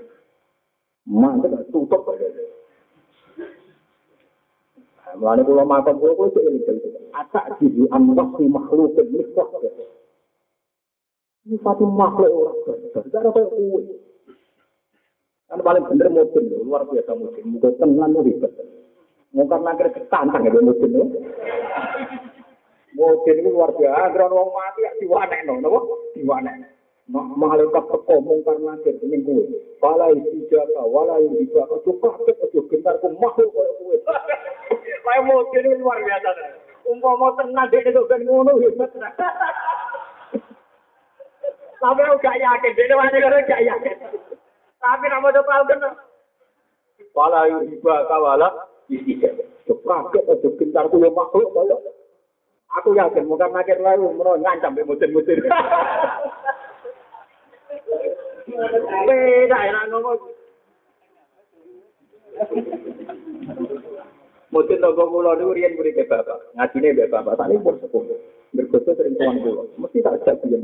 [1.06, 2.02] Mantap tutup
[5.14, 6.90] Mulane kula makon kula kok iki ngene iki.
[7.14, 9.48] Ata jibu Allah fi makhluk mikwah.
[11.46, 13.06] Ini satu makhluk ora bener.
[13.14, 13.86] Cara kuwi.
[15.46, 17.44] Kan paling bener mungkin luar biasa mungkin.
[17.54, 18.50] Muga tenan lu ribet.
[19.30, 21.06] Mungkar nangkir ketantang ya mungkin lu.
[22.98, 24.10] Mungkin ini luar biasa.
[24.10, 25.54] Geron wong mati ya diwanek no.
[25.62, 26.10] Nopo?
[26.18, 26.66] Diwanek.
[27.14, 28.98] Malaikat teko mungkar nangkir.
[29.06, 29.46] Ini kuwi.
[29.86, 31.78] Walai hijata, walai hijata.
[31.86, 33.98] Cukah cek, cukah gentar ku makhluk kaya kuwi.
[35.06, 36.30] Kayak mungkin ini luar biasa.
[36.90, 38.58] Umpama tenang, dia itu kan ngono.
[41.76, 43.96] Tapi aku gak yakin, dia mana orang gak yakin.
[44.82, 45.94] Tapi nama itu tahu kan.
[47.14, 48.50] Wala iba kawala
[48.90, 49.38] istijab.
[49.66, 51.78] Kaget atau pintar kulo makhluk kaya.
[52.82, 55.46] Aku yakin, mungkin nakir lalu menolong ngancam mutin-mutin.
[59.06, 60.20] Beda ya ngomong.
[64.56, 68.08] Mungkin tonggo kula niku riyen murid bapak, ngajine mbek bapak, tadi pun sepuh.
[68.56, 70.64] Bergoso sering tuan kula, mesti tak ajak biyen.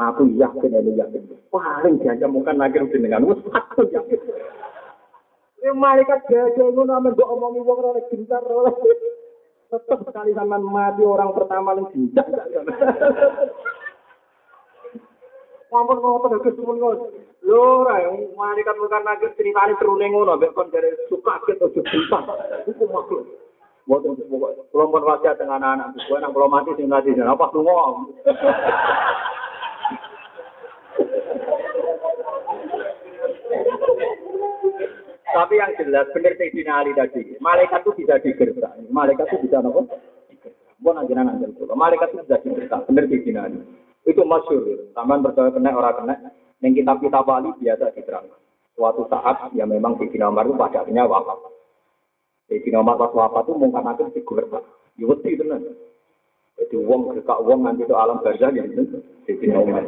[0.00, 1.28] Aku yakin ini yakin.
[1.52, 4.16] Paling diancam mungkin lagi dengan wis aku yakin.
[5.60, 8.72] Ini malaikat gajah ngono amen mbok omongi wong ora gentar ora.
[9.68, 12.32] Tetap sekali zaman mati orang pertama yang gentar.
[15.70, 16.90] Mampun ngoten Gus ngono.
[17.46, 18.02] Lho ora
[18.36, 20.70] malaikat bukan lagi ceritane terune ngono mbek kon
[21.08, 22.26] suka ket ojo gentar.
[22.66, 23.26] Iku makhluk.
[23.86, 24.70] Mboten pokok.
[24.70, 28.06] Kula pun wasiat dengan anak-anak, kowe nang kula mati sing ngati apa lunga.
[35.30, 38.74] Tapi yang jelas benar Sayyidina Ali tadi, malaikat itu bisa digertak.
[38.90, 39.62] Malaikat itu bisa?
[39.62, 41.62] Mau nanti nanti nanti.
[41.70, 42.86] Malaikat itu bisa digertak.
[42.90, 43.58] Benar Sayyidina Ali.
[44.04, 44.92] Itu masyur.
[44.96, 46.14] Taman percaya kena orang kena.
[46.60, 48.40] Yang kitab kitab Ali biasa diterangkan.
[48.76, 51.36] Suatu saat ya memang Sayyidina Umar itu pada akhirnya wafat.
[52.48, 54.64] Sayyidina Umar pas wafat itu mungkin akan digertak.
[54.96, 55.62] Ya itu tenan.
[56.60, 59.00] Jadi uang gertak uang nanti itu alam barzah gitu.
[59.24, 59.84] Sayyidina Umar.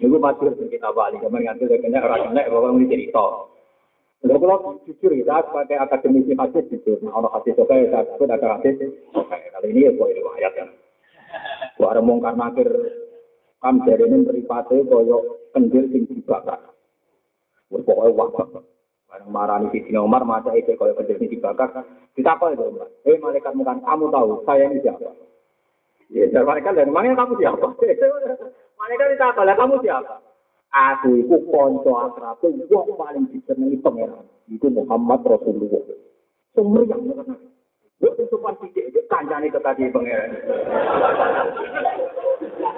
[0.00, 1.18] Ini masyur kitab Ali.
[1.18, 3.50] Kemarin nganti kena orang kena orang ini cerita.
[4.20, 8.60] Kalau kalau jujur kita sebagai akademisi hadis jujur, nah orang hadis oke saya sebut ada
[8.60, 8.76] hadis
[9.16, 9.32] oke.
[9.32, 10.68] Kali ini ya boleh riwayat kan.
[11.80, 13.09] Gua ada mongkar nakir kam
[13.60, 16.56] dari ini meripate koyo kendil sing dibakar.
[17.68, 18.64] Wes pokoknya wabak.
[19.10, 21.84] Barang marani di Umar masa itu koyo kendil sing dibakar.
[22.16, 22.88] Ditapa itu Umar?
[23.04, 25.12] Eh malaikat mukan kamu tahu saya ini siapa?
[26.10, 27.66] Ya, malaikat dan mana kamu siapa?
[28.80, 30.24] malaikat ditapa lah kamu siapa?
[30.70, 34.24] Aku iku kanca akrabe wong paling disenengi pangeran.
[34.48, 35.82] Iku Muhammad Rasulullah.
[36.54, 37.02] Sumber yang
[38.00, 40.30] Gue itu sopan sidik, itu kancane kekasih pangeran.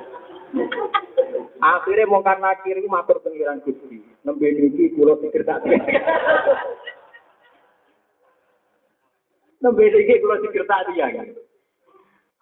[1.63, 4.03] Akhirnya mau karena kiri matur pengiran gusti.
[4.27, 5.63] Nembe niki pulau pikir tak
[9.63, 11.07] Nembe niki pulau pikir tak dia.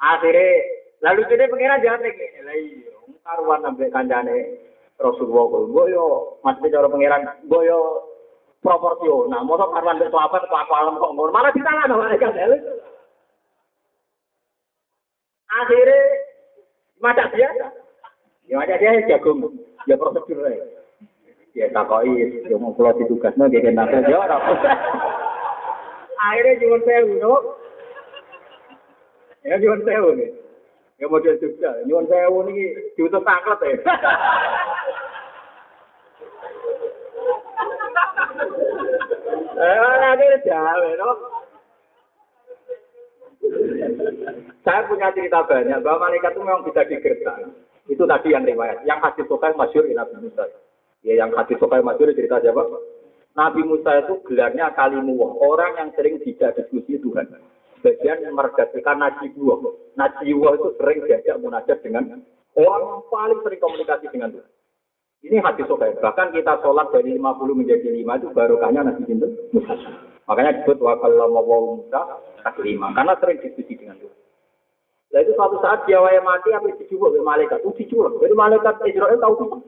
[0.01, 0.49] Akhirnya
[1.05, 2.27] lalu jadi pengiran jangan lagi.
[2.41, 2.93] Lah iya,
[3.25, 4.37] karuan sampai kancane
[5.01, 7.81] Rasulullah gue yo maksudnya cara pangeran gue yo
[8.61, 12.29] proporsional mau karwan itu apa tuh aku alam kok ngono malah nggak mereka
[15.51, 15.99] akhirnya
[17.01, 17.67] mata biasa
[18.51, 19.55] ya mata dia jagung.
[19.87, 20.45] Ya prosedur
[21.55, 24.19] ya takoi ya mau pulau ditugasnya dia kena ya
[26.21, 27.01] akhirnya cuma saya
[29.47, 30.31] ya cuma saya
[31.01, 33.73] Ya model Jogja, nyuwun sewu niki diutus tangklet ya.
[39.61, 41.11] Eh, nanti jawe, no?
[44.61, 47.49] Saya punya cerita banyak bahwa malaikat itu memang bisa digertak.
[47.91, 48.87] Itu tadi yang riwayat.
[48.87, 50.47] Yang hadis sokai masyur Nabi Musa.
[51.03, 52.63] Ya, yang hadis sokai masyur cerita siapa?
[53.35, 55.35] Nabi Musa itu gelarnya kalimuwah.
[55.43, 57.27] Orang yang sering tidak diskusi Tuhan
[57.81, 59.59] bagian mergasikan najiwah.
[59.97, 62.21] Najiwah itu sering diajak munajat dengan
[62.57, 64.51] orang yang paling sering komunikasi dengan Tuhan.
[65.21, 66.01] Ini hadis sokai.
[66.01, 69.31] Bahkan kita sholat dari 50 menjadi 5 itu barokahnya Nabi Sinten.
[70.25, 72.01] Makanya disebut wakal mawaw Musa
[72.65, 72.95] lima.
[72.97, 74.17] Karena sering diskusi dengan Tuhan.
[75.11, 77.59] Nah itu suatu saat dia waya mati apa dijubuk oleh malaikat.
[77.67, 78.23] Itu dijubuk.
[78.23, 79.59] Jadi malaikat Israel tahu itu.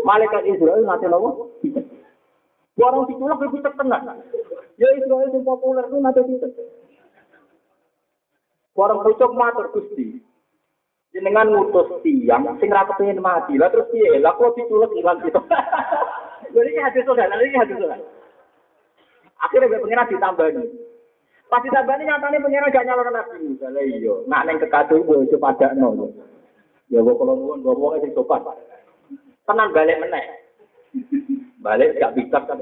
[0.00, 1.52] Malaikat Israel nanti nopo.
[2.78, 4.00] Orang diculak lebih terkenal.
[4.80, 6.48] Ya Israel yang populer itu nanti kita.
[8.78, 10.24] Orang pucuk matur Gusti.
[11.12, 13.60] Jenengan ngutus tiang sing ra kepengin mati.
[13.60, 14.16] Lah terus piye?
[14.22, 15.40] Lah kok diculek ilang gitu.
[16.54, 18.00] Jadi ini hadis saudara, ini hadis saudara.
[19.42, 20.87] Akhirnya pengen ditambahin.
[21.48, 23.72] Pas ditambahin nyatanya pengen gak nyalon nabi Musa.
[23.72, 26.12] Lah iya, nak neng kekadu gue ada nol.
[26.92, 28.44] Ya gue kalau nuwun gue mau sing sopan.
[29.48, 30.24] Tenang balik meneh.
[31.64, 32.60] Balik gak bisa kan.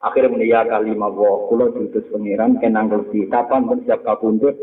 [0.00, 4.56] Akhirnya menia kali ma wa kula diutus pangeran kenang Gusti kapan bersiap kapundhut.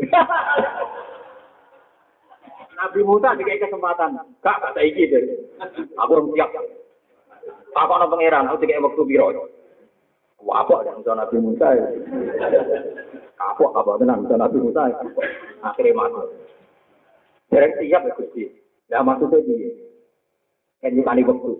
[2.76, 4.16] Nabi Musa dikasih kesempatan.
[4.42, 5.22] Kak kata iki deh.
[6.02, 6.50] Aku belum siap.
[7.78, 9.46] Apa ana pangeran aku dikasih waktu piro.
[10.40, 11.68] Apa yang Nabi Musa.
[13.36, 14.88] Apa apa tenan Nabi Musa.
[15.60, 16.26] Akhirnya masuk.
[17.52, 18.44] Derek siap ya Gusti.
[18.88, 19.70] Ya maksudnya piye?
[20.80, 21.52] Kan nyukani waktu.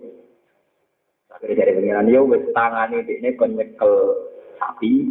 [1.37, 3.93] Akhirnya dari pengiran yo wis tangane ini kon nyekel
[4.57, 5.05] sapi,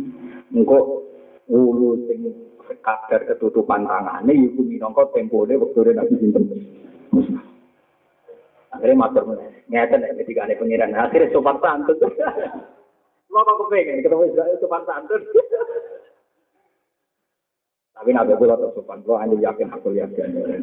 [0.50, 1.06] engko
[1.46, 2.34] ulu sing
[2.82, 6.44] kadar ketutupan tangane iku minangka tempone wektune nabi sinten.
[8.74, 9.24] Akhirnya matur
[9.70, 12.00] ngeten nek ketika ane pengiran akhirnya sopan santun.
[13.30, 15.22] Lo kok kepengen ketemu Israel sopan santun.
[17.96, 20.60] Tapi nabi kula sopan, lo ane yakin aku yakin.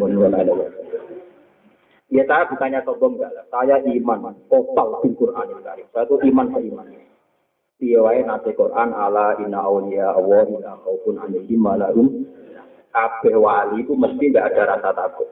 [2.13, 3.45] Ya saya bukannya sombong enggak lah.
[3.49, 5.89] Saya iman total di Quran Karim.
[5.97, 6.87] Saya itu iman ke iman.
[7.83, 12.29] wae nate Quran ala inna awliya Allah la khaufun alaihim wa lahum
[12.93, 15.29] kabeh wali itu mesti tidak ada rasa takut.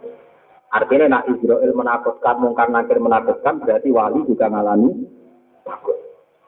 [0.72, 5.04] Artinya nak Israel menakutkan, mungkar nakir menakutkan, berarti wali juga ngalami
[5.66, 5.98] takut.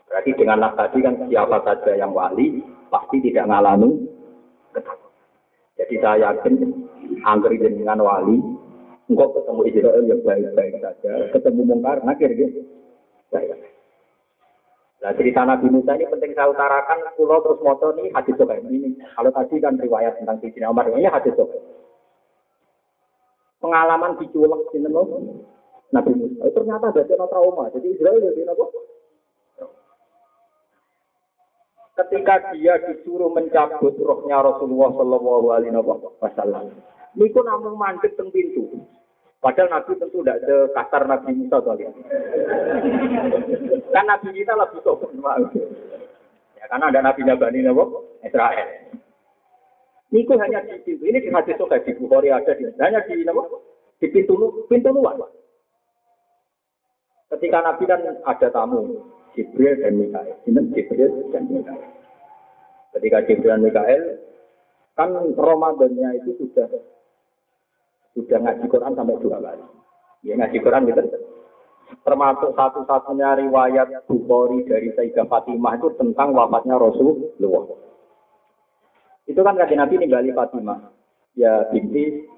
[0.09, 4.09] Berarti dengan nas tadi kan siapa saja yang wali pasti tidak ngalami
[4.73, 5.02] ketakutan.
[5.83, 6.55] Jadi saya yakin
[7.27, 8.39] angker dengan wali,
[9.11, 12.63] engkau ketemu Israel yang baik-baik saja, ketemu mungkar nakir gitu.
[13.35, 13.59] Baik.
[15.03, 18.95] Nah cerita Nabi Musa ini penting saya utarakan, pulau terus moto ini hadis sokai ini.
[19.19, 21.59] Kalau tadi kan riwayat tentang Sidina Umar, ini hadis sokai.
[23.59, 26.47] Pengalaman diculek di Nabi Musa.
[26.47, 27.67] Itu ternyata ada trauma.
[27.75, 28.65] Jadi Israel jadi apa?
[31.93, 35.77] Ketika dia disuruh mencabut rohnya Rasulullah Shallallahu Alaihi
[36.25, 36.73] Wasallam,
[37.13, 38.65] niku namun mandek teng pintu.
[39.43, 41.91] Padahal Nabi tentu tidak sekasar Nabi Musa soalnya.
[43.91, 45.19] kan Nabi kita lebih sopan.
[46.55, 47.85] Ya, karena ada Nabi Nabi Nabi
[48.23, 48.69] Israel.
[50.15, 51.05] Niku hanya di pintu.
[51.11, 53.43] Ini di hadis sokai di Bukhari ada di hanya di Nabi
[53.99, 55.19] di pintu pintu luar.
[57.35, 59.03] Ketika Nabi kan ada tamu,
[59.33, 60.37] Jibril dan Mikael.
[60.45, 61.83] Ini Jibril dan Mikael.
[62.93, 64.03] Ketika Jibril dan Mikael,
[64.93, 66.69] kan Ramadannya itu sudah
[68.13, 69.65] sudah ngaji Quran sampai dua kali.
[70.23, 71.01] Ya ngaji Quran gitu.
[72.03, 77.65] Termasuk satu-satunya riwayat Bukhari dari Sayyidah Fatimah itu tentang wafatnya Rasulullah.
[79.29, 80.93] Itu kan kaki Nabi ninggali Fatimah.
[81.37, 82.29] Ya binti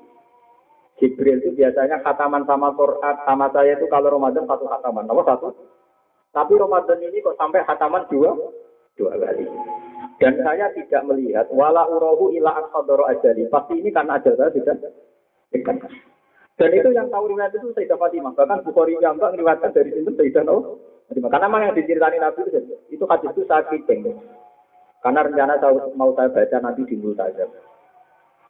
[0.98, 5.06] Jibril itu biasanya khataman sama Quran sama saya itu kalau Ramadan satu khataman.
[5.06, 5.50] Nomor satu.
[6.34, 8.34] Tapi Ramadan ini kok sampai khataman dua
[8.98, 9.46] dua kali.
[10.18, 13.46] Dan saya tidak melihat wala urahu ila aksadoro ajali.
[13.46, 14.82] Pasti ini karena ajaran tidak
[16.54, 18.34] dan itu yang tahu riwayat itu Sayyidah Fatimah.
[18.38, 20.46] Bahkan Bukhari yang enggak meriwayatkan dari situ Sayyidah
[21.10, 21.30] Fatimah.
[21.30, 22.58] Karena memang yang diceritani Nabi itu,
[22.94, 24.06] itu hadis itu saat kiting.
[25.02, 27.44] Karena rencana saya, mau saya baca nanti di saja.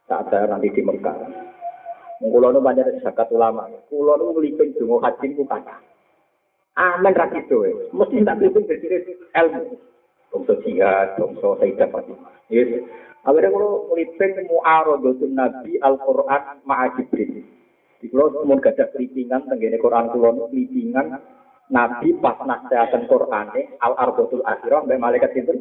[0.05, 1.17] Saat saya nanti di Mekah.
[2.21, 3.67] Kulo nu banyak zakat ulama.
[3.91, 5.75] Kulo nu meliping dungo haji ku kata.
[6.75, 7.63] Amin ra gitu.
[7.95, 9.63] Mesti tak meliping dari ilmu.
[10.31, 12.31] Bangsa jihad, bangsa Sayyidah Fatimah.
[12.51, 12.83] Yes.
[13.23, 17.41] Akhirnya kalau meliping mu'arodatun Nabi Al-Quran ma'a Jibril.
[18.03, 21.17] Di kalau semua gak ada kelipingan, tenggine Quran kulon kelipingan
[21.71, 23.49] Nabi pas nasihatan Quran
[23.81, 25.57] Al-Ardotul Akhirah, sampai malaikat itu.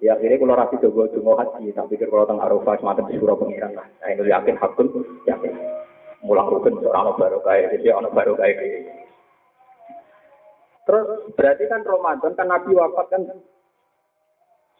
[0.00, 3.36] Jadi akhirnya kalau rapi coba dungo haji, tak pikir kalau tengah Arafah semacam di surau
[3.36, 3.84] pengiran lah.
[4.06, 4.88] Ini yakin hakun,
[5.28, 5.52] yakin.
[6.20, 8.60] Mulang rukun seorang baru kaya, jadi baru kaya.
[10.84, 11.06] Terus
[11.38, 13.22] berarti kan Ramadan kan Nabi wafat kan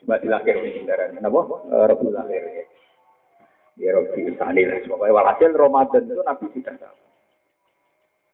[0.01, 1.13] Cuma dilahir ini kendaraan.
[1.21, 1.41] Kenapa?
[1.69, 2.43] Eh, Rabu lahir.
[3.77, 4.81] Ya Rabu Sani lah.
[4.89, 6.97] Pokoknya walhasil Ramadan itu Nabi sudah tahu.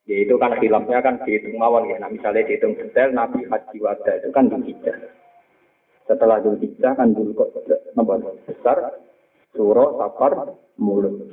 [0.07, 1.98] Ya itu kan filmnya kan dihitung mawon ya.
[1.98, 4.94] Nah misalnya dihitung detail Nabi Haji Wada itu kan Hijjah.
[6.07, 7.50] Setelah Hijjah kan dulu kok
[7.98, 9.02] nomor besar
[9.50, 11.26] Suro, Safar, Mulut.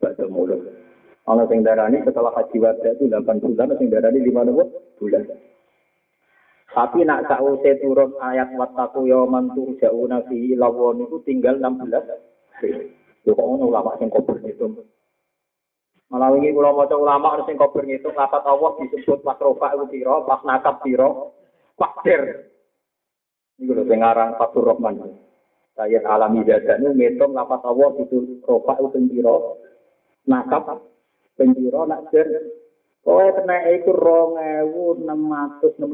[0.00, 0.85] Batu Mulut.
[1.26, 5.22] Kalau sing darani setelah Haji Wada itu 8 bulan, sing darani 5 bulan.
[6.70, 11.88] Tapi nak sause turun ayat wattaku yauman turja'una fihi lawon itu tinggal 16
[13.26, 14.86] Lho kok ngono ulama sing kober ngitung.
[16.06, 19.98] Malah wingi kula maca ulama harus sing kober ngitung lapat Allah disebut pas rofa itu
[19.98, 21.10] pira, pas nakap pira,
[21.74, 22.22] fakir.
[23.58, 25.02] Iku lho sing aran Fatur Rahman.
[25.74, 29.34] Sayyid Alami Dadanu ngitung lapat Allah itu rofa itu pira,
[30.30, 30.86] nakap
[31.36, 32.28] pira nak jer
[33.06, 35.22] Pokoknya kena enam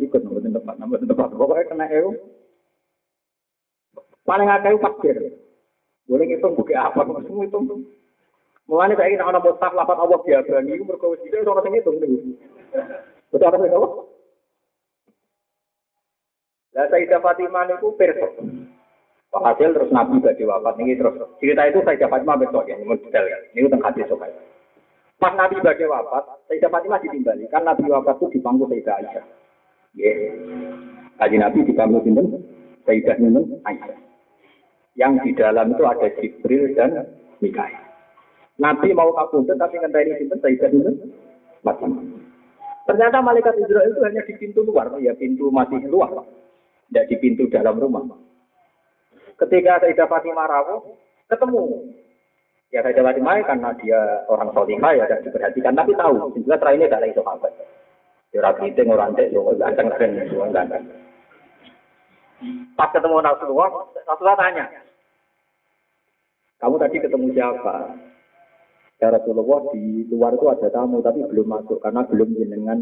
[0.01, 1.28] ribu nomor tempat nomor tempat.
[1.36, 2.16] Pokoknya kena ewu
[4.24, 5.36] paling agak fakir.
[6.09, 7.05] Boleh ngitung buka apa?
[7.05, 7.84] Semua itu.
[8.64, 10.64] Mulanya saya ingin anak mustaf lapat Allah biasa.
[10.64, 12.32] Ini berkau sih itu orang ngitung nih.
[13.28, 13.76] Betul apa sih
[16.72, 18.40] Lah Sayyidah Fatimah itu perfect.
[19.32, 23.28] Hasil terus Nabi bagi wafat ini terus cerita itu Sayyidah Fatimah besok ya, ini detail
[23.28, 23.36] ya.
[23.53, 24.32] Ini tentang hadis sokai.
[25.22, 27.46] Pas Nabi bagai wafat, Sayyidah Fatimah ditimbali.
[27.46, 29.24] Kan Nabi wafat itu di pangku Sayyidah Aisyah.
[29.94, 30.10] Ya.
[31.22, 32.26] Kaji Nabi di pangku sinten
[32.82, 33.98] Sayyidah Minun Aisyah.
[34.98, 37.06] Yang di dalam itu ada Jibril dan
[37.38, 37.78] Mikael.
[38.58, 40.96] Nabi mau kabundut tapi ngenteni sinten Sayyidah Minun
[41.62, 42.02] Fatimah.
[42.90, 46.10] Ternyata malaikat Israel itu hanya di pintu luar, ya pintu masih luar,
[46.90, 48.02] tidak di pintu dalam rumah.
[49.38, 50.82] Ketika Sayyidah Fatimah rawuh,
[51.30, 51.62] ketemu
[52.72, 54.00] Ya saya Fatimah karena dia
[54.32, 57.48] orang solihah ya tidak diperhatikan, tapi tahu juga terakhir tidak itu apa.
[58.32, 60.84] Ya rapi itu orang cek, lo ganteng keren, lo ganteng.
[62.72, 63.68] Pas ketemu Rasulullah,
[64.08, 64.66] Rasulullah tanya,
[66.64, 67.74] kamu tadi ketemu siapa?
[69.02, 72.78] Ya Rasulullah di luar itu ada tamu tapi belum masuk karena belum jenengan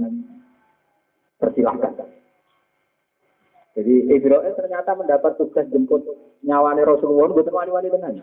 [1.40, 1.96] persilahkan.
[3.74, 6.04] Jadi Ibrahim ternyata mendapat tugas jemput
[6.44, 8.20] nyawanya Rasulullah, bukan wali-wali tenan.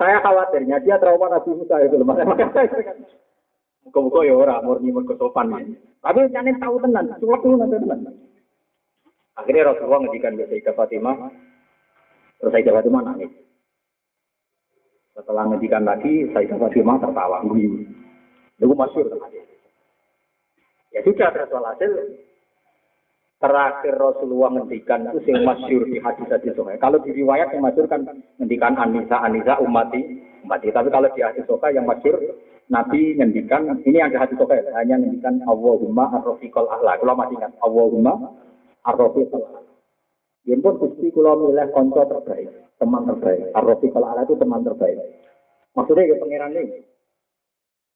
[0.00, 2.16] Saya khawatirnya dia trauma Nabi Musa itu lemah.
[3.82, 5.50] Muka-muka ya orang murni mergo sopan.
[6.02, 8.00] Tapi jangan tahu tenan, cuek lu nanti tenan.
[9.38, 11.16] Akhirnya Rasulullah ngedikan ke Sayyidah Fatimah,
[12.36, 13.32] terus Sayyidah Fatimah nangis.
[15.16, 17.40] Setelah ngedikan lagi, Sayyidah Fatimah tertawa.
[18.60, 19.08] Itu masyur.
[20.92, 21.90] Ya sudah, terus hasil
[23.42, 26.78] terakhir Rasulullah ngendikan itu sing masyur di hadis hadis sokai.
[26.78, 28.06] Kalau di riwayat yang masyur kan
[28.38, 29.98] ngendikan Anisa Anisa umati
[30.46, 30.70] umati.
[30.70, 32.14] Tapi kalau di hadis sokai yang masyur
[32.70, 36.94] Nabi ngendikan ini yang di hadis sokai hanya ngendikan Allahumma arrofiqol ahla.
[37.02, 38.14] Kalau masih ingat Allahumma
[38.86, 39.60] arrofiqol ahla.
[40.46, 43.50] Ya pun gusti kalau milih konco terbaik, teman terbaik.
[43.58, 44.98] Arrofiqol ahla itu teman terbaik.
[45.74, 46.78] Maksudnya ya pangeran ini.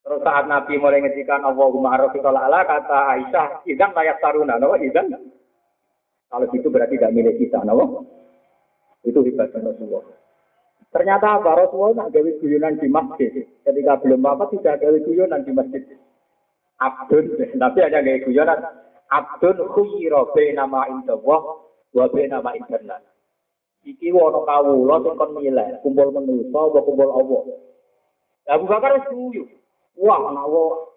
[0.06, 4.74] Terus saat Nabi mulai ngendikan Allahumma arrofiqol ahla kata Aisyah, idan layak taruna, no?
[4.78, 5.10] idan
[6.26, 8.02] kalau gitu berarti tidak milik kita, no?
[9.06, 10.02] Itu hebatnya Rasulullah.
[10.90, 11.50] Ternyata apa?
[11.54, 13.30] Rasulullah nak gawe guyonan di masjid.
[13.62, 15.82] Ketika belum apa tidak gawe guyonan di masjid.
[16.82, 18.58] Abdun, tapi hanya gawe guyonan.
[19.06, 20.26] Abdun khuyira
[20.58, 21.40] nama indallah
[21.94, 23.02] wa nama internet.
[23.86, 27.42] Iki wono kawula sing kon milih, kumpul manusa apa kumpul Allah.
[28.50, 29.46] Abu Bakar wis guyu.
[29.94, 30.42] Wah, ana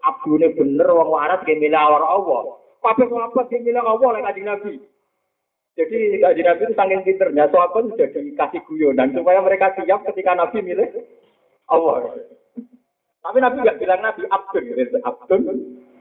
[0.09, 2.57] abdune bener wong waras ge milih Allah.
[2.81, 4.81] Kabeh sahabat ge milih Allah lek Nabi.
[5.77, 10.59] Jadi kaji Nabi itu saking pinternya, sahabat sudah dikasih guyonan supaya mereka siap ketika Nabi
[10.59, 10.89] milih
[11.71, 12.19] Allah.
[13.23, 14.97] Tapi Nabi nggak bilang Nabi Abdul, gitu.
[15.05, 15.43] Abdul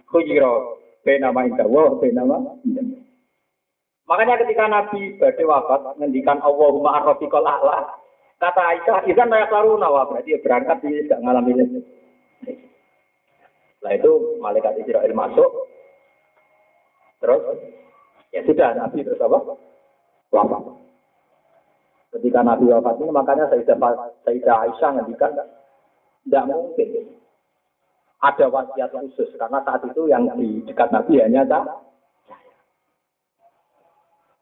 [0.08, 2.36] khuyiro, nama indawa, nama
[4.08, 7.92] Makanya ketika Nabi badai wafat, ngendikan Allahumma arrofiqol a'la,
[8.40, 11.80] kata Aisyah, izan layak laru nawa, berarti dia berangkat, dia tidak ngalami ini.
[13.76, 15.50] Setelah itu, malaikat Israel masuk,
[17.20, 17.42] terus,
[18.34, 19.38] ya sudah, Nabi terus apa?
[20.28, 20.62] wafat.
[22.12, 23.76] Ketika Nabi wafat ini makanya Sayyidah,
[24.24, 25.32] Sayyidah Aisyah ngendikan
[26.24, 26.88] tidak mungkin
[28.18, 31.76] ada wasiat khusus karena saat itu yang di dekat Nabi hanya saya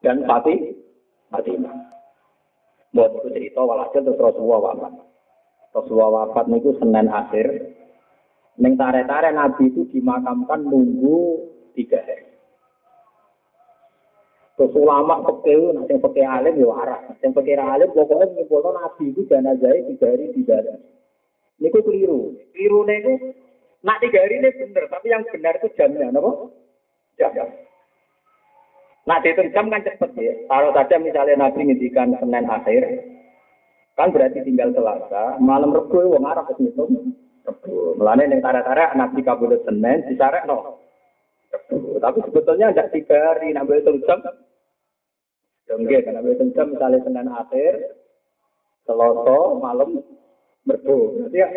[0.01, 0.75] dan Fatih
[1.31, 1.75] Fatimah.
[2.95, 4.93] Buat itu cerita walhasil terus Rasulullah wafat.
[5.75, 7.47] Rasulullah wafat itu Senin akhir.
[8.57, 11.45] Neng tare-tare Nabi itu dimakamkan nunggu
[11.77, 12.26] tiga hari.
[14.57, 17.05] Terus ulama pekeh, yang pekeh alim ya waras.
[17.21, 20.81] Yang pekeh alim pokoknya menyimpulkan nabi itu jenazahnya tiga hari di dalam.
[21.61, 22.33] Ini kok keliru.
[22.57, 23.13] Keliru itu,
[23.85, 26.33] nak tiga hari ini benar, tapi yang benar itu jamnya, apa?
[27.21, 27.49] Jam.
[29.07, 30.35] Nah, dihitung jam kan cepet ya.
[30.51, 32.83] Kalau saja misalnya Nabi ngintikan Senin akhir,
[33.95, 37.15] kan berarti tinggal Selasa, malam Rebu wong Arab wis ngitung
[37.47, 37.95] Rebu.
[38.03, 40.83] Mulane ning tara-tara Nabi kabudut Senin disarek no.
[42.03, 44.21] Tapi sebetulnya tidak tiga hari, nabi hitung jam
[45.67, 47.75] Ya enggak, karena wis jam misalnya Senin akhir,
[48.87, 49.99] Selasa malam
[50.63, 51.19] merdu.
[51.19, 51.49] Nanti ya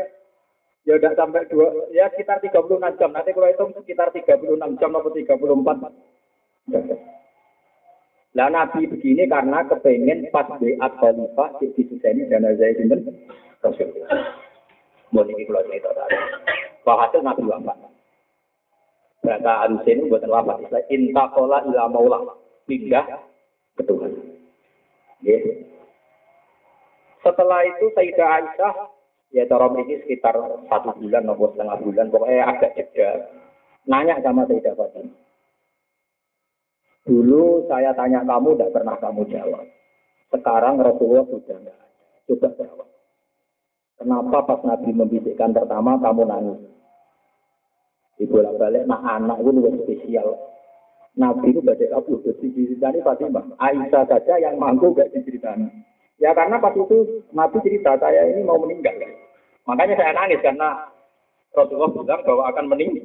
[0.89, 3.13] ya udah sampai dua ya sekitar 36 jam.
[3.13, 5.93] Nanti kalau hitung sekitar 36 jam atau 34.
[8.37, 12.97] Lah Nabi begini karena kepengen pas beat khalifah di diseni jenazah itu
[13.61, 13.89] Rasul.
[15.09, 16.17] Boleh iki kula cerita tadi.
[16.85, 17.77] Walhasil Nabi wafat.
[19.25, 20.57] Bahasa Arusin buatan wafat.
[20.93, 22.37] Intakola ila maula.
[22.69, 23.05] Pindah
[23.79, 24.11] ke Tuhan.
[25.23, 25.39] Ya.
[27.23, 28.73] Setelah itu Sayyidah Aisyah,
[29.31, 30.35] ya cara ini sekitar
[30.67, 33.09] satu bulan atau setengah bulan, pokoknya agak jeda,
[33.87, 35.15] nanya sama Sayyidah Fatimah.
[37.09, 39.65] Dulu saya tanya kamu, tidak pernah kamu jawab.
[40.29, 41.75] Sekarang Rasulullah sudah tidak ada.
[42.29, 42.89] Coba jawab.
[43.97, 46.59] Kenapa pas Nabi membisikkan pertama kamu nangis?
[48.19, 50.27] Ibu balik, nah anak itu lebih spesial.
[51.19, 53.43] Nabi itu baca Abu diceritani Fatimah.
[53.59, 55.67] Aisyah saja yang mampu gak diceritani.
[56.15, 58.95] Ya karena pas itu Nabi cerita saya ini mau meninggal.
[59.67, 60.87] Makanya saya nangis karena
[61.51, 63.03] Rasulullah bilang bahwa akan meninggal.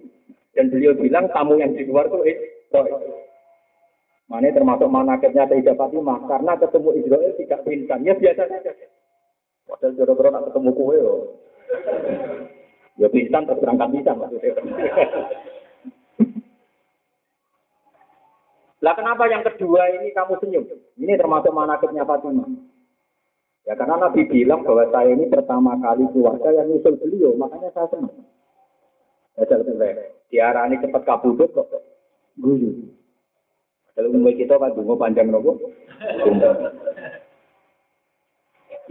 [0.54, 3.02] Dan beliau bilang tamu yang di luar itu Israel.
[4.30, 6.22] Mana termasuk manakibnya Sayyidah Fatimah.
[6.30, 8.06] Karena ketemu Israel tidak pingsan.
[8.06, 8.72] Ya biasa saja.
[9.66, 10.98] Padahal jodoh-jodoh nak ketemu kue.
[13.02, 14.54] Ya pingsan terus berangkat bisa maksudnya.
[18.84, 20.64] Lah kenapa yang kedua ini kamu senyum?
[21.00, 22.44] Ini termasuk manakibnya Fatimah.
[23.64, 27.88] Ya karena Nabi bilang bahwa saya ini pertama kali keluarga yang nyusul beliau, makanya saya
[27.88, 28.12] senang.
[29.40, 29.64] Ya saya
[30.28, 31.72] diarani cepat kabudut kok.
[32.36, 32.92] Guyu.
[33.96, 35.56] Kalau umum kita kan dungo panjang nopo.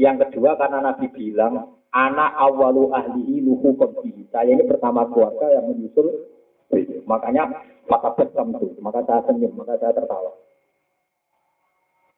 [0.02, 4.26] Yang kedua karena Nabi bilang anak awalu ahlihi luhu kobi.
[4.34, 6.34] Saya ini pertama keluarga yang menyusul
[7.06, 7.52] Makanya
[7.88, 10.32] maka itu, maka saya senyum, maka saya tertawa.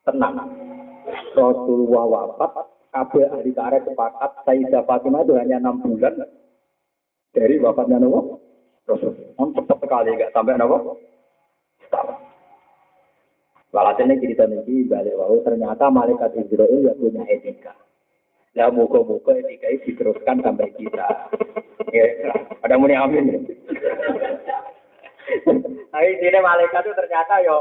[0.05, 0.37] tenang.
[1.33, 2.53] Rasulullah wafat,
[2.93, 6.13] kabeh ahli tarikh sepakat Sayyidah Fatimah itu hanya enam bulan
[7.33, 8.37] dari wafatnya Nabi
[8.85, 9.13] Rasul.
[9.35, 10.77] Om cepat sekali, nggak sampai Nabi.
[11.85, 12.17] Setahun.
[13.75, 17.75] Walhasil ini cerita ini balik wau ternyata malaikat Israel ya punya etika.
[18.55, 21.27] Ya muka-muka etika ini diteruskan sampai kita.
[21.91, 22.07] Ya,
[22.63, 23.43] ada muni amin.
[25.25, 27.57] Tapi sini malaikat itu ternyata yo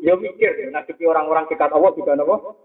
[0.00, 2.56] yo mikir ngadepi orang-orang dekat Allah juga nopo.